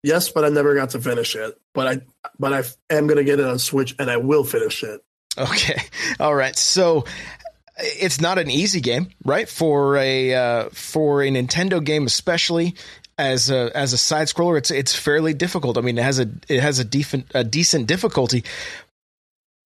[0.02, 1.56] Yes, but I never got to finish it.
[1.72, 2.00] But I
[2.40, 5.04] but I am going to get it on Switch and I will finish it.
[5.38, 5.80] Okay.
[6.20, 6.56] All right.
[6.56, 7.04] So
[7.78, 9.48] it's not an easy game, right?
[9.48, 12.74] For a uh, for a Nintendo game especially
[13.18, 15.78] as a as a side scroller, it's it's fairly difficult.
[15.78, 18.44] I mean, it has a it has a decent a decent difficulty.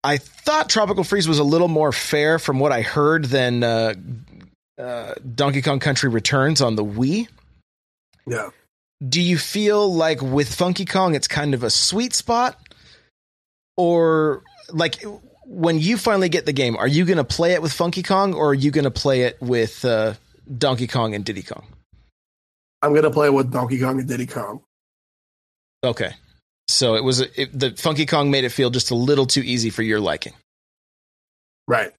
[0.04, 3.94] I thought Tropical Freeze was a little more fair from what I heard than uh,
[4.78, 7.28] uh, Donkey Kong Country Returns on the Wii.
[8.26, 8.50] Yeah.
[9.08, 12.60] Do you feel like with Funky Kong, it's kind of a sweet spot,
[13.76, 15.04] or like
[15.48, 18.34] when you finally get the game, are you going to play it with Funky Kong,
[18.34, 20.14] or are you going to play it with uh,
[20.58, 21.66] Donkey Kong and Diddy Kong?
[22.82, 24.62] I'm gonna play with Donkey Kong and Diddy Kong.
[25.84, 26.12] Okay,
[26.68, 29.70] so it was it, the Funky Kong made it feel just a little too easy
[29.70, 30.34] for your liking.
[31.68, 31.92] Right.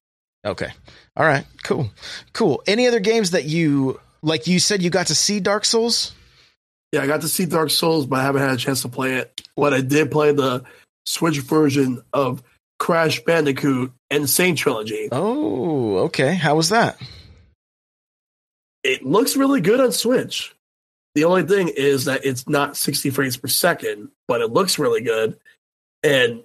[0.45, 0.69] Okay.
[1.17, 1.45] All right.
[1.63, 1.89] Cool.
[2.33, 2.63] Cool.
[2.65, 4.47] Any other games that you like?
[4.47, 6.13] You said you got to see Dark Souls.
[6.91, 9.15] Yeah, I got to see Dark Souls, but I haven't had a chance to play
[9.15, 9.41] it.
[9.55, 10.63] But I did play the
[11.05, 12.41] Switch version of
[12.79, 14.25] Crash Bandicoot N.
[14.25, 15.09] Sane Trilogy.
[15.11, 16.33] Oh, okay.
[16.33, 16.97] How was that?
[18.83, 20.55] It looks really good on Switch.
[21.15, 25.01] The only thing is that it's not 60 frames per second, but it looks really
[25.01, 25.37] good.
[26.03, 26.43] And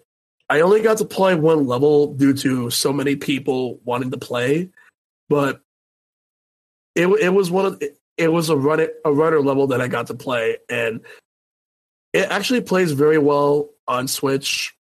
[0.50, 4.70] I only got to play one level due to so many people wanting to play,
[5.28, 5.60] but
[6.94, 7.82] it it was one of
[8.16, 11.00] it was a run a runner level that I got to play, and
[12.12, 14.76] it actually plays very well on Switch,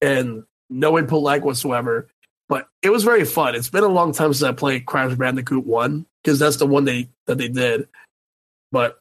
[0.00, 2.08] and no input lag whatsoever.
[2.48, 3.54] But it was very fun.
[3.54, 6.84] It's been a long time since I played Crash Bandicoot One because that's the one
[6.84, 7.88] they that they did.
[8.70, 8.98] But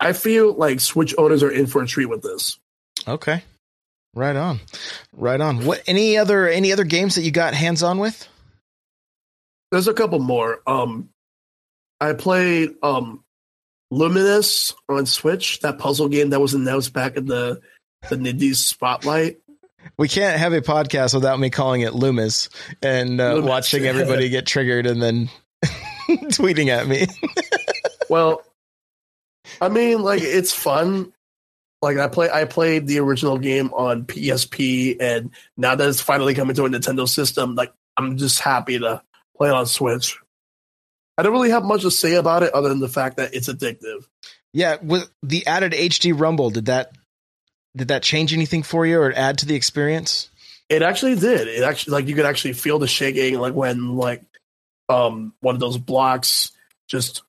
[0.00, 2.58] I feel like Switch owners are in for a treat with this.
[3.06, 3.42] Okay.
[4.14, 4.60] Right on.
[5.12, 5.64] Right on.
[5.64, 8.28] What any other any other games that you got hands on with?
[9.70, 10.60] There's a couple more.
[10.66, 11.10] Um
[12.00, 13.24] I played um
[13.92, 17.60] Lumines on Switch, that puzzle game that was announced back in the
[18.08, 19.38] the Nindies Spotlight.
[19.96, 22.48] We can't have a podcast without me calling it Loomis
[22.82, 23.48] and uh, Loomis.
[23.48, 25.28] watching everybody get triggered and then
[26.08, 27.06] tweeting at me.
[28.08, 28.42] well,
[29.60, 31.12] I mean, like it's fun.
[31.80, 36.34] Like I play, I played the original game on PSP, and now that it's finally
[36.34, 39.02] coming to a Nintendo system, like I'm just happy to
[39.36, 40.18] play it on Switch.
[41.16, 43.48] I don't really have much to say about it other than the fact that it's
[43.48, 44.06] addictive.
[44.52, 46.92] Yeah, with the added HD Rumble, did that
[47.76, 50.28] did that change anything for you or add to the experience?
[50.68, 51.48] It actually did.
[51.48, 54.22] It actually like you could actually feel the shaking, like when like
[54.88, 56.50] um one of those blocks
[56.88, 57.22] just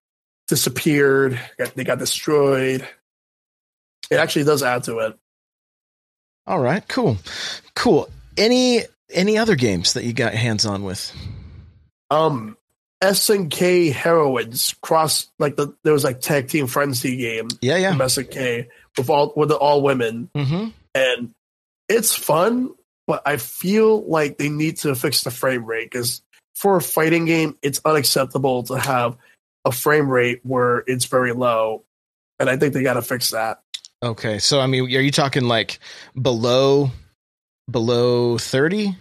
[0.47, 1.39] disappeared.
[1.75, 2.87] They got destroyed.
[4.09, 5.17] It actually does add to it.
[6.47, 7.17] All right, cool,
[7.75, 8.09] cool.
[8.35, 11.15] Any any other games that you got hands on with?
[12.09, 12.57] Um,
[13.01, 17.47] SNK Heroines cross like the there was like tag team frenzy game.
[17.61, 17.91] Yeah, yeah.
[17.91, 18.67] From SNK
[18.99, 20.69] with all with the all women, mm-hmm.
[20.93, 21.33] and
[21.87, 22.73] it's fun.
[23.07, 26.21] But I feel like they need to fix the frame rate because
[26.53, 29.17] for a fighting game, it's unacceptable to have
[29.65, 31.83] a frame rate where it's very low,
[32.39, 33.61] and I think they got to fix that.
[34.01, 35.79] Okay, so I mean, are you talking like
[36.19, 36.91] below
[37.69, 38.95] below thirty?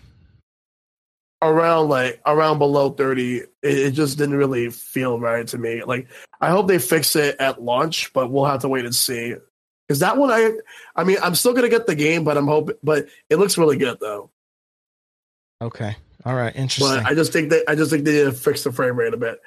[1.40, 5.84] Around like around below thirty, it, it just didn't really feel right to me.
[5.84, 6.08] Like
[6.40, 9.34] I hope they fix it at launch, but we'll have to wait and see.
[9.88, 10.53] Because that one, I,
[10.94, 13.79] I mean, I'm still gonna get the game, but I'm hoping, but it looks really
[13.79, 14.31] good though.
[15.62, 15.96] Okay.
[16.24, 16.55] All right.
[16.55, 17.03] Interesting.
[17.03, 19.14] But I just think that I just think they need to fix the frame rate
[19.14, 19.40] a bit.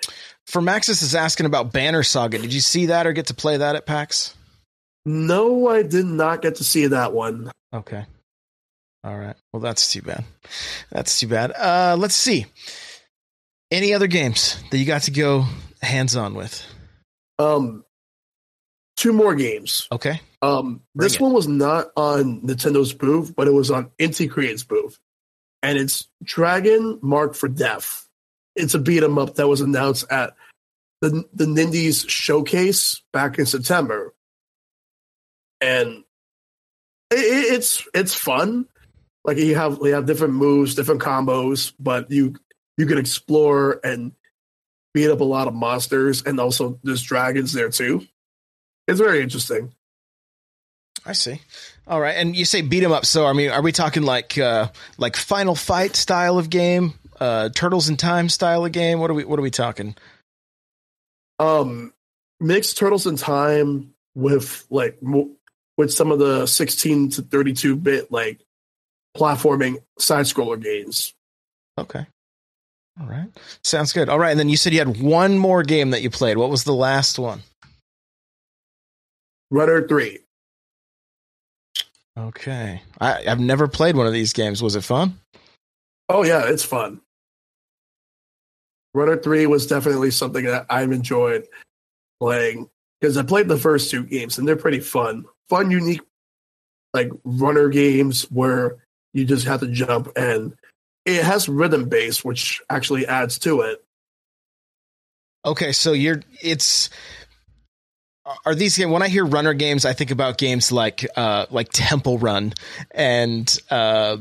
[0.47, 2.39] For Maxis is asking about Banner Saga.
[2.39, 4.35] Did you see that or get to play that at PAX?
[5.05, 7.51] No, I did not get to see that one.
[7.73, 8.05] Okay.
[9.03, 9.35] All right.
[9.51, 10.23] Well, that's too bad.
[10.91, 11.51] That's too bad.
[11.51, 12.45] Uh, let's see.
[13.71, 15.45] Any other games that you got to go
[15.81, 16.63] hands on with?
[17.39, 17.83] Um,
[19.01, 19.87] two more games.
[19.91, 20.21] Okay.
[20.41, 21.21] Um, Bring this it.
[21.21, 24.99] one was not on Nintendo's booth, but it was on Inti Creates' booth,
[25.63, 28.07] and it's Dragon Marked for Death.
[28.55, 30.35] It's a beat 'em up that was announced at
[31.01, 34.13] the the Nindies showcase back in September,
[35.59, 36.03] and
[37.09, 38.67] it, it- it's it's fun.
[39.23, 42.35] Like you have you have different moves, different combos, but you
[42.77, 44.13] you can explore and
[44.93, 48.05] beat up a lot of monsters, and also there's dragons there too.
[48.87, 49.73] It's very interesting.
[51.05, 51.41] I see.
[51.87, 52.15] All right.
[52.15, 53.05] And you say beat 'em up.
[53.05, 57.49] So, I mean, are we talking like uh, like Final Fight style of game, uh,
[57.49, 58.99] Turtles in Time style of game?
[58.99, 59.95] What are we What are we talking?
[61.39, 61.91] um
[62.39, 65.31] mix turtles in time with like mo-
[65.77, 68.39] with some of the 16 to 32 bit like
[69.17, 71.13] platforming side scroller games
[71.79, 72.05] Okay.
[72.99, 73.29] All right.
[73.63, 74.09] Sounds good.
[74.09, 74.29] All right.
[74.31, 76.37] And then you said you had one more game that you played.
[76.37, 77.41] What was the last one?
[79.51, 80.17] Rudder 3
[82.17, 82.81] Okay.
[82.99, 84.61] I, I've never played one of these games.
[84.61, 85.17] Was it fun?
[86.11, 86.99] oh yeah it's fun
[88.93, 91.47] Runner 3 was definitely something that i've enjoyed
[92.19, 96.01] playing because i played the first two games and they're pretty fun fun unique
[96.93, 98.83] like runner games where
[99.13, 100.53] you just have to jump and
[101.05, 103.81] it has rhythm base which actually adds to it
[105.43, 105.71] Okay.
[105.71, 106.91] So you're, it's,
[108.45, 111.69] are these games, when I hear runner games, I think about games like, uh, like
[111.71, 112.53] Temple Run
[112.91, 114.17] and, uh,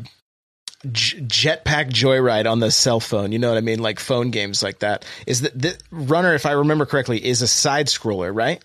[0.90, 3.32] J- Jetpack Joyride on the cell phone.
[3.32, 3.80] You know what I mean?
[3.80, 5.04] Like phone games like that.
[5.26, 8.62] Is that the runner, if I remember correctly, is a side scroller, right?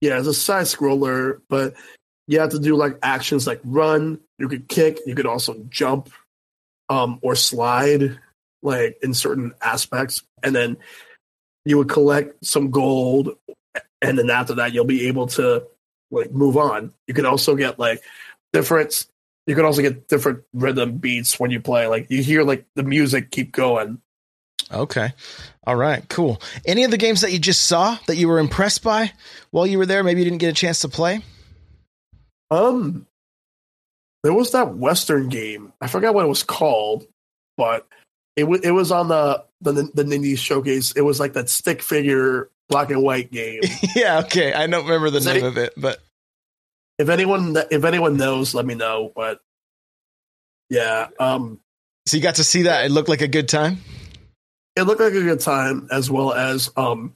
[0.00, 1.74] Yeah, it's a side scroller, but
[2.26, 6.10] you have to do like actions like run, you could kick, you could also jump
[6.88, 8.18] um or slide
[8.62, 10.76] like in certain aspects and then
[11.64, 13.36] you would collect some gold
[14.02, 15.64] and then after that you'll be able to
[16.10, 16.92] like move on.
[17.06, 18.02] You can also get like
[18.52, 19.06] different
[19.46, 21.86] you can also get different rhythm beats when you play.
[21.86, 24.00] Like you hear like the music keep going.
[24.72, 25.12] Okay.
[25.66, 26.08] All right.
[26.08, 26.40] Cool.
[26.64, 29.12] Any of the games that you just saw that you were impressed by
[29.50, 30.04] while you were there?
[30.04, 31.22] Maybe you didn't get a chance to play.
[32.50, 33.06] Um,
[34.22, 35.72] there was that Western game.
[35.80, 37.06] I forgot what it was called,
[37.56, 37.86] but
[38.36, 40.92] it was it was on the the the Nindies showcase.
[40.92, 43.60] It was like that stick figure black and white game.
[43.96, 44.20] yeah.
[44.20, 44.52] Okay.
[44.54, 45.44] I don't remember the Is name it?
[45.44, 46.00] of it, but
[46.98, 49.12] if anyone if anyone knows, let me know.
[49.14, 49.40] But
[50.70, 51.60] yeah, um,
[52.06, 52.84] so you got to see that.
[52.86, 53.78] It looked like a good time.
[54.76, 57.12] it looked like a good time as well as um,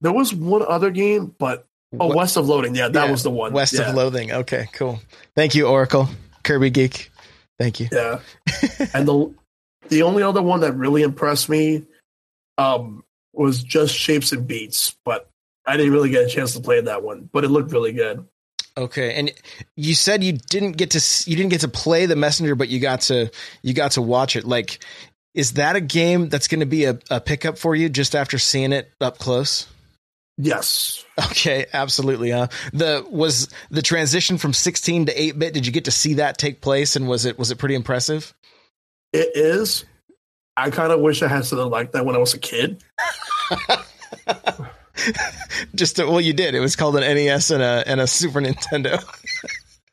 [0.00, 1.66] there was one other game, but
[1.98, 2.74] oh, What- West of Loathing.
[2.76, 3.52] Yeah, that Yeah, was the one.
[3.52, 3.88] West yeah.
[3.90, 4.32] of Loathing.
[4.32, 4.68] Okay.
[4.72, 5.00] Cool.
[5.34, 6.08] Thank you, Oracle.
[6.44, 7.10] Kirby Geek.
[7.58, 7.88] Thank you.
[7.90, 8.20] Yeah.
[8.94, 9.34] and the
[9.88, 11.84] the only other one that really impressed me
[12.58, 13.02] um
[13.38, 15.30] was just Shapes and Beats, but
[15.64, 18.26] I didn't really get a chance to play that one, but it looked really good.
[18.76, 19.32] Okay, and
[19.76, 22.78] you said you didn't get to you didn't get to play the messenger, but you
[22.78, 23.30] got to
[23.62, 24.44] you got to watch it.
[24.44, 24.84] Like,
[25.34, 28.38] is that a game that's going to be a, a pickup for you just after
[28.38, 29.66] seeing it up close?
[30.36, 31.04] Yes.
[31.30, 32.30] Okay, absolutely.
[32.30, 32.46] Huh?
[32.72, 35.52] The was the transition from 16 to 8 bit.
[35.52, 38.32] Did you get to see that take place, and was it was it pretty impressive?
[39.12, 39.84] It is.
[40.56, 42.84] I kind of wish I had something like that when I was a kid.
[45.74, 46.54] Just to, well, you did.
[46.54, 49.02] It was called an NES and a and a Super Nintendo.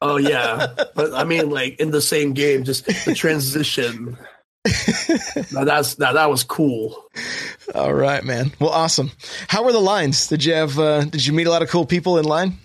[0.02, 4.18] Oh yeah, but I mean, like in the same game, just the transition.
[5.54, 7.06] now that's now that was cool.
[7.74, 8.52] All right, man.
[8.60, 9.12] Well, awesome.
[9.48, 10.28] How were the lines?
[10.28, 12.58] Did you have uh, did you meet a lot of cool people in line?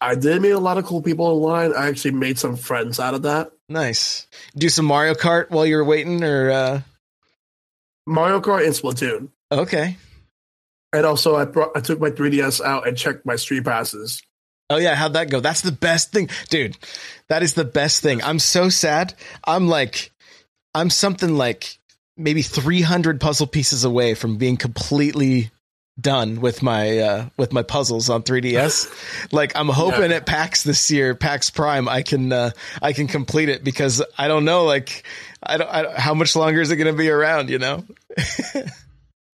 [0.00, 1.74] I did meet a lot of cool people in line.
[1.74, 3.52] I actually made some friends out of that.
[3.68, 4.26] Nice.
[4.56, 6.80] Do some Mario Kart while you were waiting, or uh,
[8.06, 9.28] Mario Kart and Splatoon.
[9.52, 9.96] Okay.
[10.92, 14.22] And also, I brought I took my 3DS out and checked my street passes.
[14.70, 15.40] Oh yeah, how'd that go?
[15.40, 16.76] That's the best thing, dude.
[17.28, 18.22] That is the best thing.
[18.22, 19.14] I'm so sad.
[19.44, 20.10] I'm like,
[20.74, 21.78] I'm something like
[22.16, 25.50] maybe 300 puzzle pieces away from being completely
[26.00, 30.16] done with my uh with my puzzles on 3ds like i'm hoping Yeah.
[30.16, 32.50] at pax this year pax prime i can uh
[32.82, 35.04] i can complete it because i don't know like
[35.40, 37.84] i don't, I don't how much longer is it going to be around you know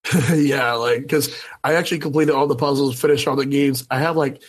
[0.34, 3.86] yeah, like because I actually completed all the puzzles, finished all the games.
[3.90, 4.42] I have like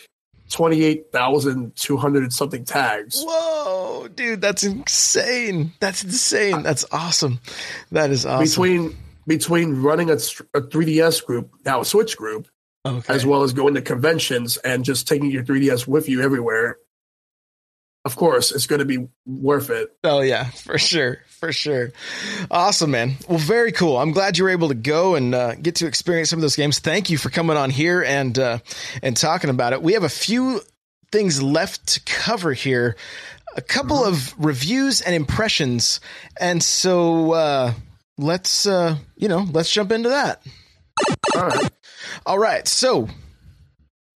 [0.50, 3.22] 28,200 something tags.
[3.26, 5.72] Whoa, dude, that's insane.
[5.80, 6.62] That's insane.
[6.62, 7.40] That's awesome.
[7.90, 8.44] That is awesome.
[8.44, 8.96] Between
[9.26, 12.48] between running a, a 3DS group, now a Switch group,
[12.86, 13.14] okay.
[13.14, 16.78] as well as going to conventions and just taking your 3DS with you everywhere,
[18.04, 19.96] of course, it's going to be worth it.
[20.02, 21.92] Oh yeah, for sure, for sure.
[22.50, 23.12] Awesome, man.
[23.28, 23.96] Well, very cool.
[23.96, 26.56] I'm glad you were able to go and uh, get to experience some of those
[26.56, 26.80] games.
[26.80, 28.58] Thank you for coming on here and uh,
[29.02, 29.82] and talking about it.
[29.82, 30.60] We have a few
[31.12, 32.96] things left to cover here,
[33.56, 34.14] a couple mm-hmm.
[34.14, 36.00] of reviews and impressions,
[36.40, 37.72] and so uh,
[38.18, 40.44] let's uh, you know let's jump into that.
[41.36, 41.70] All right.
[42.26, 42.66] All right.
[42.66, 43.08] So,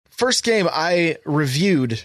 [0.09, 2.01] first game I reviewed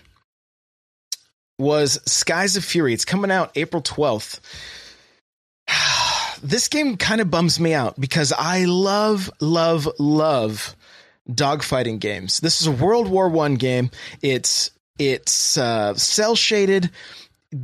[1.58, 2.94] was Skies of Fury.
[2.94, 4.40] It's coming out April 12th.
[6.42, 10.76] this game kind of bums me out because I love, love, love
[11.28, 12.40] dogfighting games.
[12.40, 13.90] This is a World War One game.
[14.22, 16.90] It's it's uh, cel shaded,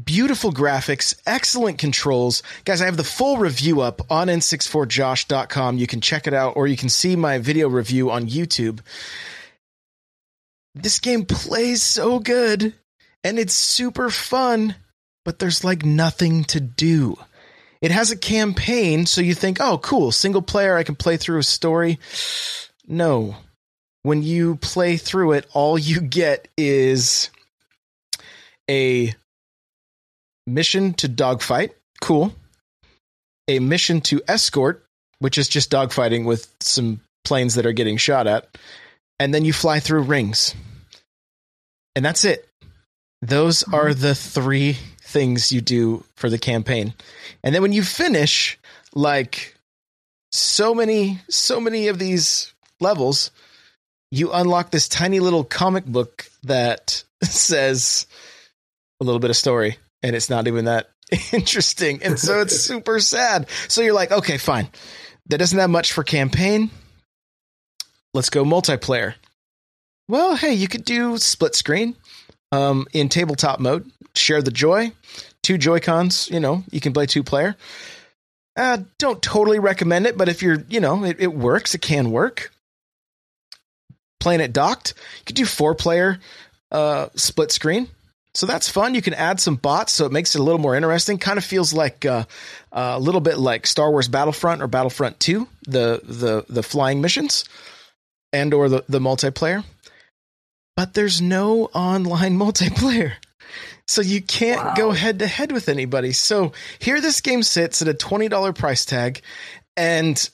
[0.04, 2.42] beautiful graphics, excellent controls.
[2.64, 5.78] Guys, I have the full review up on n64josh.com.
[5.78, 8.80] You can check it out or you can see my video review on YouTube.
[10.74, 12.74] This game plays so good
[13.24, 14.76] and it's super fun,
[15.24, 17.16] but there's like nothing to do.
[17.80, 21.38] It has a campaign, so you think, oh, cool, single player, I can play through
[21.38, 21.98] a story.
[22.86, 23.36] No.
[24.02, 27.30] When you play through it, all you get is
[28.70, 29.14] a
[30.46, 31.74] mission to dogfight.
[32.00, 32.34] Cool.
[33.48, 34.86] A mission to escort,
[35.18, 38.56] which is just dogfighting with some planes that are getting shot at.
[39.18, 40.54] And then you fly through rings.
[41.96, 42.48] And that's it.
[43.24, 44.02] Those are mm-hmm.
[44.02, 46.92] the three things you do for the campaign.
[47.42, 48.58] And then when you finish,
[48.92, 49.56] like
[50.30, 53.30] so many, so many of these levels,
[54.10, 58.06] you unlock this tiny little comic book that says
[59.00, 60.90] a little bit of story, and it's not even that
[61.32, 62.02] interesting.
[62.02, 63.48] And so it's super sad.
[63.68, 64.68] So you're like, okay, fine.
[65.28, 66.70] That doesn't have much for campaign.
[68.12, 69.14] Let's go multiplayer.
[70.08, 71.96] Well, hey, you could do split screen
[72.54, 73.90] um, in tabletop mode.
[74.14, 74.92] Share the joy.
[75.42, 77.56] Two Joy Cons, you know, you can play two player.
[78.56, 81.74] Uh, don't totally recommend it, but if you're, you know, it, it works.
[81.74, 82.50] It can work.
[84.20, 86.18] Playing it docked, you could do four player
[86.70, 87.88] uh, split screen.
[88.32, 88.94] So that's fun.
[88.94, 91.18] You can add some bots, so it makes it a little more interesting.
[91.18, 92.24] Kind of feels like uh,
[92.72, 97.00] uh, a little bit like Star Wars Battlefront or Battlefront Two, the the the flying
[97.00, 97.44] missions,
[98.32, 99.62] and or the the multiplayer
[100.76, 103.12] but there's no online multiplayer.
[103.86, 104.74] So you can't wow.
[104.74, 106.12] go head to head with anybody.
[106.12, 109.20] So here this game sits at a $20 price tag
[109.76, 110.30] and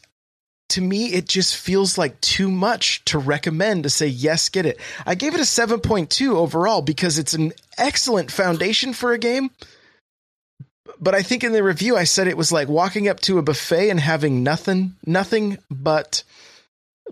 [0.68, 4.78] to me it just feels like too much to recommend to say yes get it.
[5.04, 9.50] I gave it a 7.2 overall because it's an excellent foundation for a game.
[11.00, 13.42] But I think in the review I said it was like walking up to a
[13.42, 16.22] buffet and having nothing nothing but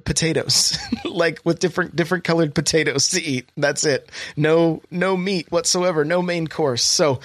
[0.04, 3.48] potatoes like with different different colored potatoes to eat.
[3.56, 4.10] That's it.
[4.36, 6.04] No no meat whatsoever.
[6.04, 6.82] No main course.
[6.82, 7.20] So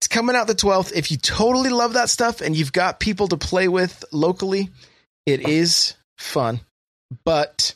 [0.00, 3.28] it's coming out the 12th if you totally love that stuff and you've got people
[3.28, 4.70] to play with locally
[5.26, 6.60] it is fun.
[7.24, 7.74] But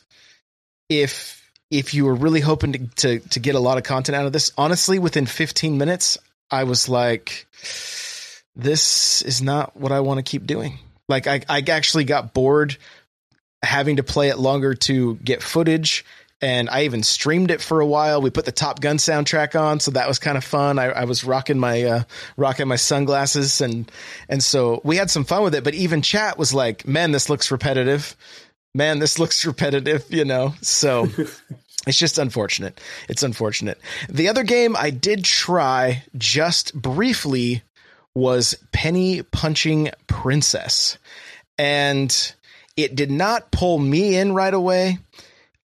[0.89, 4.25] if if you were really hoping to, to to get a lot of content out
[4.25, 6.17] of this honestly within 15 minutes
[6.49, 7.45] i was like
[8.55, 10.79] this is not what i want to keep doing.
[11.09, 12.77] Like I, I actually got bored
[13.67, 16.05] having to play it longer to get footage.
[16.39, 18.21] And I even streamed it for a while.
[18.21, 20.77] We put the Top Gun soundtrack on, so that was kind of fun.
[20.77, 22.03] I, I was rocking my uh,
[22.35, 23.91] rocking my sunglasses, and
[24.29, 25.63] and so we had some fun with it.
[25.63, 28.15] But even chat was like, "Man, this looks repetitive.
[28.75, 31.07] Man, this looks repetitive." You know, so
[31.87, 32.79] It's just unfortunate.
[33.07, 33.79] It's unfortunate.
[34.09, 37.63] The other game I did try just briefly
[38.13, 40.97] was Penny Punching Princess.
[41.57, 42.33] And
[42.77, 44.99] it did not pull me in right away.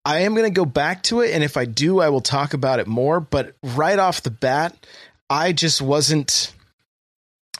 [0.04, 1.32] I am going to go back to it.
[1.32, 3.20] And if I do, I will talk about it more.
[3.20, 4.74] But right off the bat,
[5.30, 6.52] I just wasn't,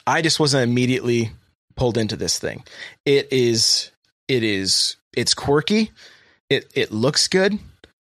[0.07, 1.31] I just wasn't immediately
[1.77, 2.65] pulled into this thing.
[3.05, 3.93] It is,
[4.27, 5.93] it is, it's quirky.
[6.51, 7.59] It, it looks good.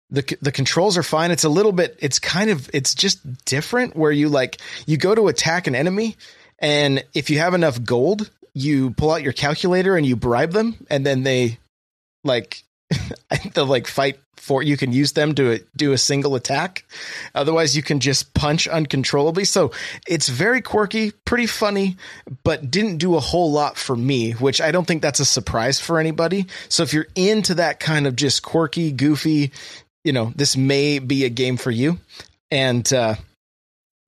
[0.10, 1.32] The, the controls are fine.
[1.32, 5.14] It's a little bit, it's kind of, it's just different where you like, you go
[5.14, 6.18] to attack an enemy
[6.60, 10.76] and if you have enough gold, you pull out your calculator and you bribe them,
[10.90, 11.60] and then they
[12.24, 12.64] like
[13.54, 16.86] they'll like fight for you can use them to do a single attack.
[17.34, 19.46] Otherwise you can just punch uncontrollably.
[19.46, 19.72] So
[20.06, 21.96] it's very quirky pretty funny
[22.44, 25.80] but didn't do a whole lot for me which i don't think that's a surprise
[25.80, 26.46] for anybody.
[26.68, 29.52] So if you're into that kind of just quirky goofy
[30.04, 32.00] you know, this may be a game for you.
[32.52, 33.16] And uh,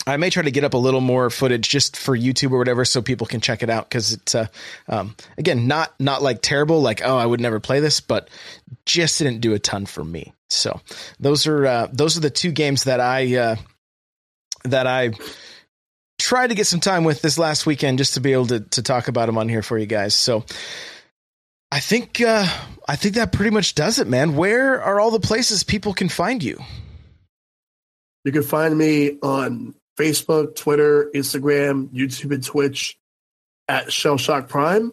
[0.07, 2.85] I may try to get up a little more footage just for YouTube or whatever,
[2.85, 3.89] so people can check it out.
[3.89, 4.47] Because it's uh,
[4.87, 8.29] um, again not not like terrible, like oh I would never play this, but
[8.85, 10.33] just didn't do a ton for me.
[10.49, 10.79] So
[11.19, 13.55] those are uh, those are the two games that I uh,
[14.65, 15.11] that I
[16.19, 18.83] tried to get some time with this last weekend just to be able to to
[18.83, 20.13] talk about them on here for you guys.
[20.13, 20.45] So
[21.71, 22.47] I think uh,
[22.87, 24.35] I think that pretty much does it, man.
[24.35, 26.59] Where are all the places people can find you?
[28.23, 32.97] You can find me on Facebook, Twitter, Instagram, YouTube, and Twitch
[33.67, 34.91] at Shellshock Prime.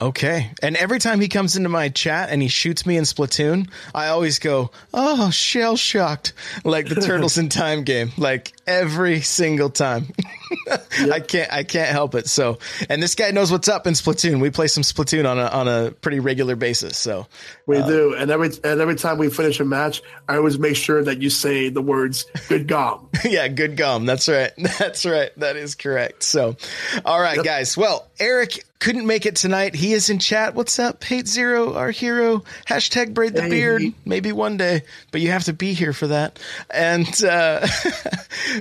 [0.00, 0.50] Okay.
[0.62, 4.08] And every time he comes into my chat and he shoots me in Splatoon, I
[4.08, 6.34] always go, "Oh, shell shocked,"
[6.64, 8.12] like the Turtles in Time game.
[8.18, 10.06] Like every single time.
[10.66, 11.10] yep.
[11.12, 12.28] I can't I can't help it.
[12.28, 12.58] So,
[12.88, 14.40] and this guy knows what's up in Splatoon.
[14.40, 16.96] We play some Splatoon on a on a pretty regular basis.
[16.96, 17.26] So
[17.66, 18.14] we uh, do.
[18.14, 21.30] And every and every time we finish a match, I always make sure that you
[21.30, 24.06] say the words "good gum." yeah, good gum.
[24.06, 24.52] That's right.
[24.78, 25.30] That's right.
[25.38, 26.22] That is correct.
[26.22, 26.56] So,
[27.04, 27.44] all right, yep.
[27.44, 27.76] guys.
[27.76, 29.74] Well, Eric couldn't make it tonight.
[29.74, 30.54] He is in chat.
[30.54, 31.02] What's up?
[31.02, 32.44] Hate Zero, our hero.
[32.66, 33.50] Hashtag braid the hey.
[33.50, 33.82] beard.
[34.04, 36.38] Maybe one day, but you have to be here for that.
[36.70, 37.66] And uh,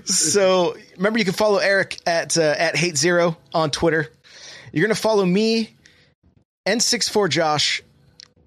[0.04, 4.12] so remember, you can follow Eric at uh, at Hate Zero on Twitter.
[4.72, 5.76] You're gonna follow me,
[6.68, 7.82] N64 Josh,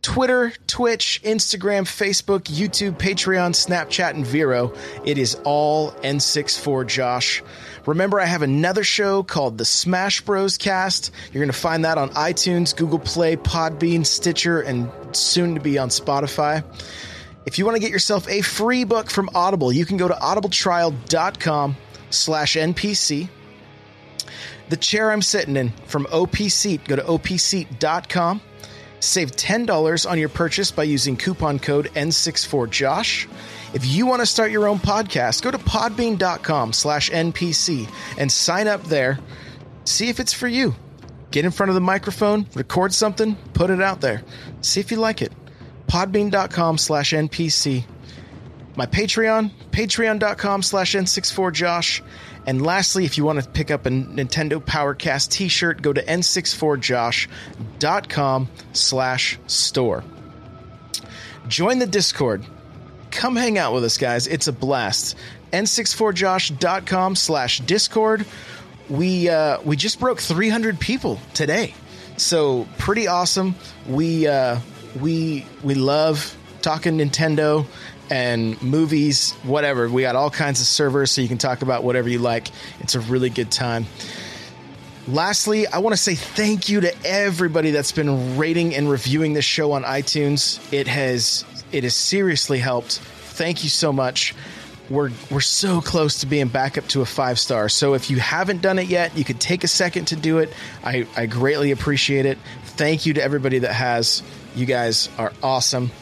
[0.03, 4.73] Twitter, Twitch, Instagram, Facebook, YouTube, Patreon, Snapchat, and Vero.
[5.05, 7.43] It is all N64 Josh.
[7.87, 10.57] Remember, I have another show called the Smash Bros.
[10.57, 11.11] Cast.
[11.33, 15.79] You're going to find that on iTunes, Google Play, Podbean, Stitcher, and soon to be
[15.79, 16.65] on Spotify.
[17.49, 20.13] If you want to get yourself a free book from Audible, you can go to
[20.13, 21.77] audibletrial.com
[22.11, 23.31] slash NPC.
[24.69, 28.43] The chair I'm sitting in from OPSeat, go to opseat.com.
[29.01, 33.27] Save $10 on your purchase by using coupon code N64Josh.
[33.73, 38.69] If you want to start your own podcast, go to podbean.com slash NPC and sign
[38.69, 39.21] up there.
[39.87, 40.75] See if it's for you.
[41.31, 44.23] Get in front of the microphone, record something, put it out there.
[44.61, 45.33] See if you like it.
[45.89, 47.85] Podbean.com slash NPC.
[48.77, 52.01] My Patreon, patreon.com slash N64Josh.
[52.47, 58.49] And lastly, if you want to pick up a Nintendo Powercast t-shirt, go to n64josh.com
[58.73, 60.05] slash store.
[61.49, 62.47] Join the Discord
[63.11, 64.27] come hang out with us, guys.
[64.27, 65.17] It's a blast.
[65.53, 68.27] N64josh.com slash Discord.
[68.89, 71.75] We uh, we just broke 300 people today,
[72.17, 73.55] so pretty awesome.
[73.87, 74.61] We uh,
[75.01, 77.67] we we love talking Nintendo
[78.11, 79.89] and movies, whatever.
[79.89, 82.49] We got all kinds of servers, so you can talk about whatever you like.
[82.81, 83.87] It's a really good time.
[85.07, 89.45] Lastly, I want to say thank you to everybody that's been rating and reviewing this
[89.45, 90.61] show on iTunes.
[90.73, 92.99] It has it has seriously helped.
[92.99, 94.35] Thank you so much.
[94.91, 97.69] We're we're so close to being back up to a five star.
[97.69, 100.53] So if you haven't done it yet, you could take a second to do it.
[100.85, 102.39] I, I greatly appreciate it.
[102.65, 104.23] Thank you to everybody that has.
[104.59, 105.93] You guys are awesome.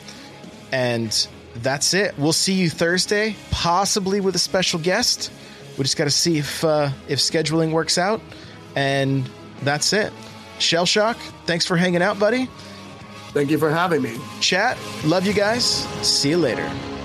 [0.73, 2.19] And that's it.
[2.19, 5.31] We'll see you Thursday, possibly with a special guest.
[5.77, 8.23] We just got to see if uh, if scheduling works out,
[8.75, 9.29] and
[9.63, 10.11] that's it.
[10.59, 12.49] Shell Shock, thanks for hanging out, buddy.
[13.35, 14.17] Thank you for having me.
[14.41, 15.65] Chat, love you guys.
[16.03, 16.96] See you later.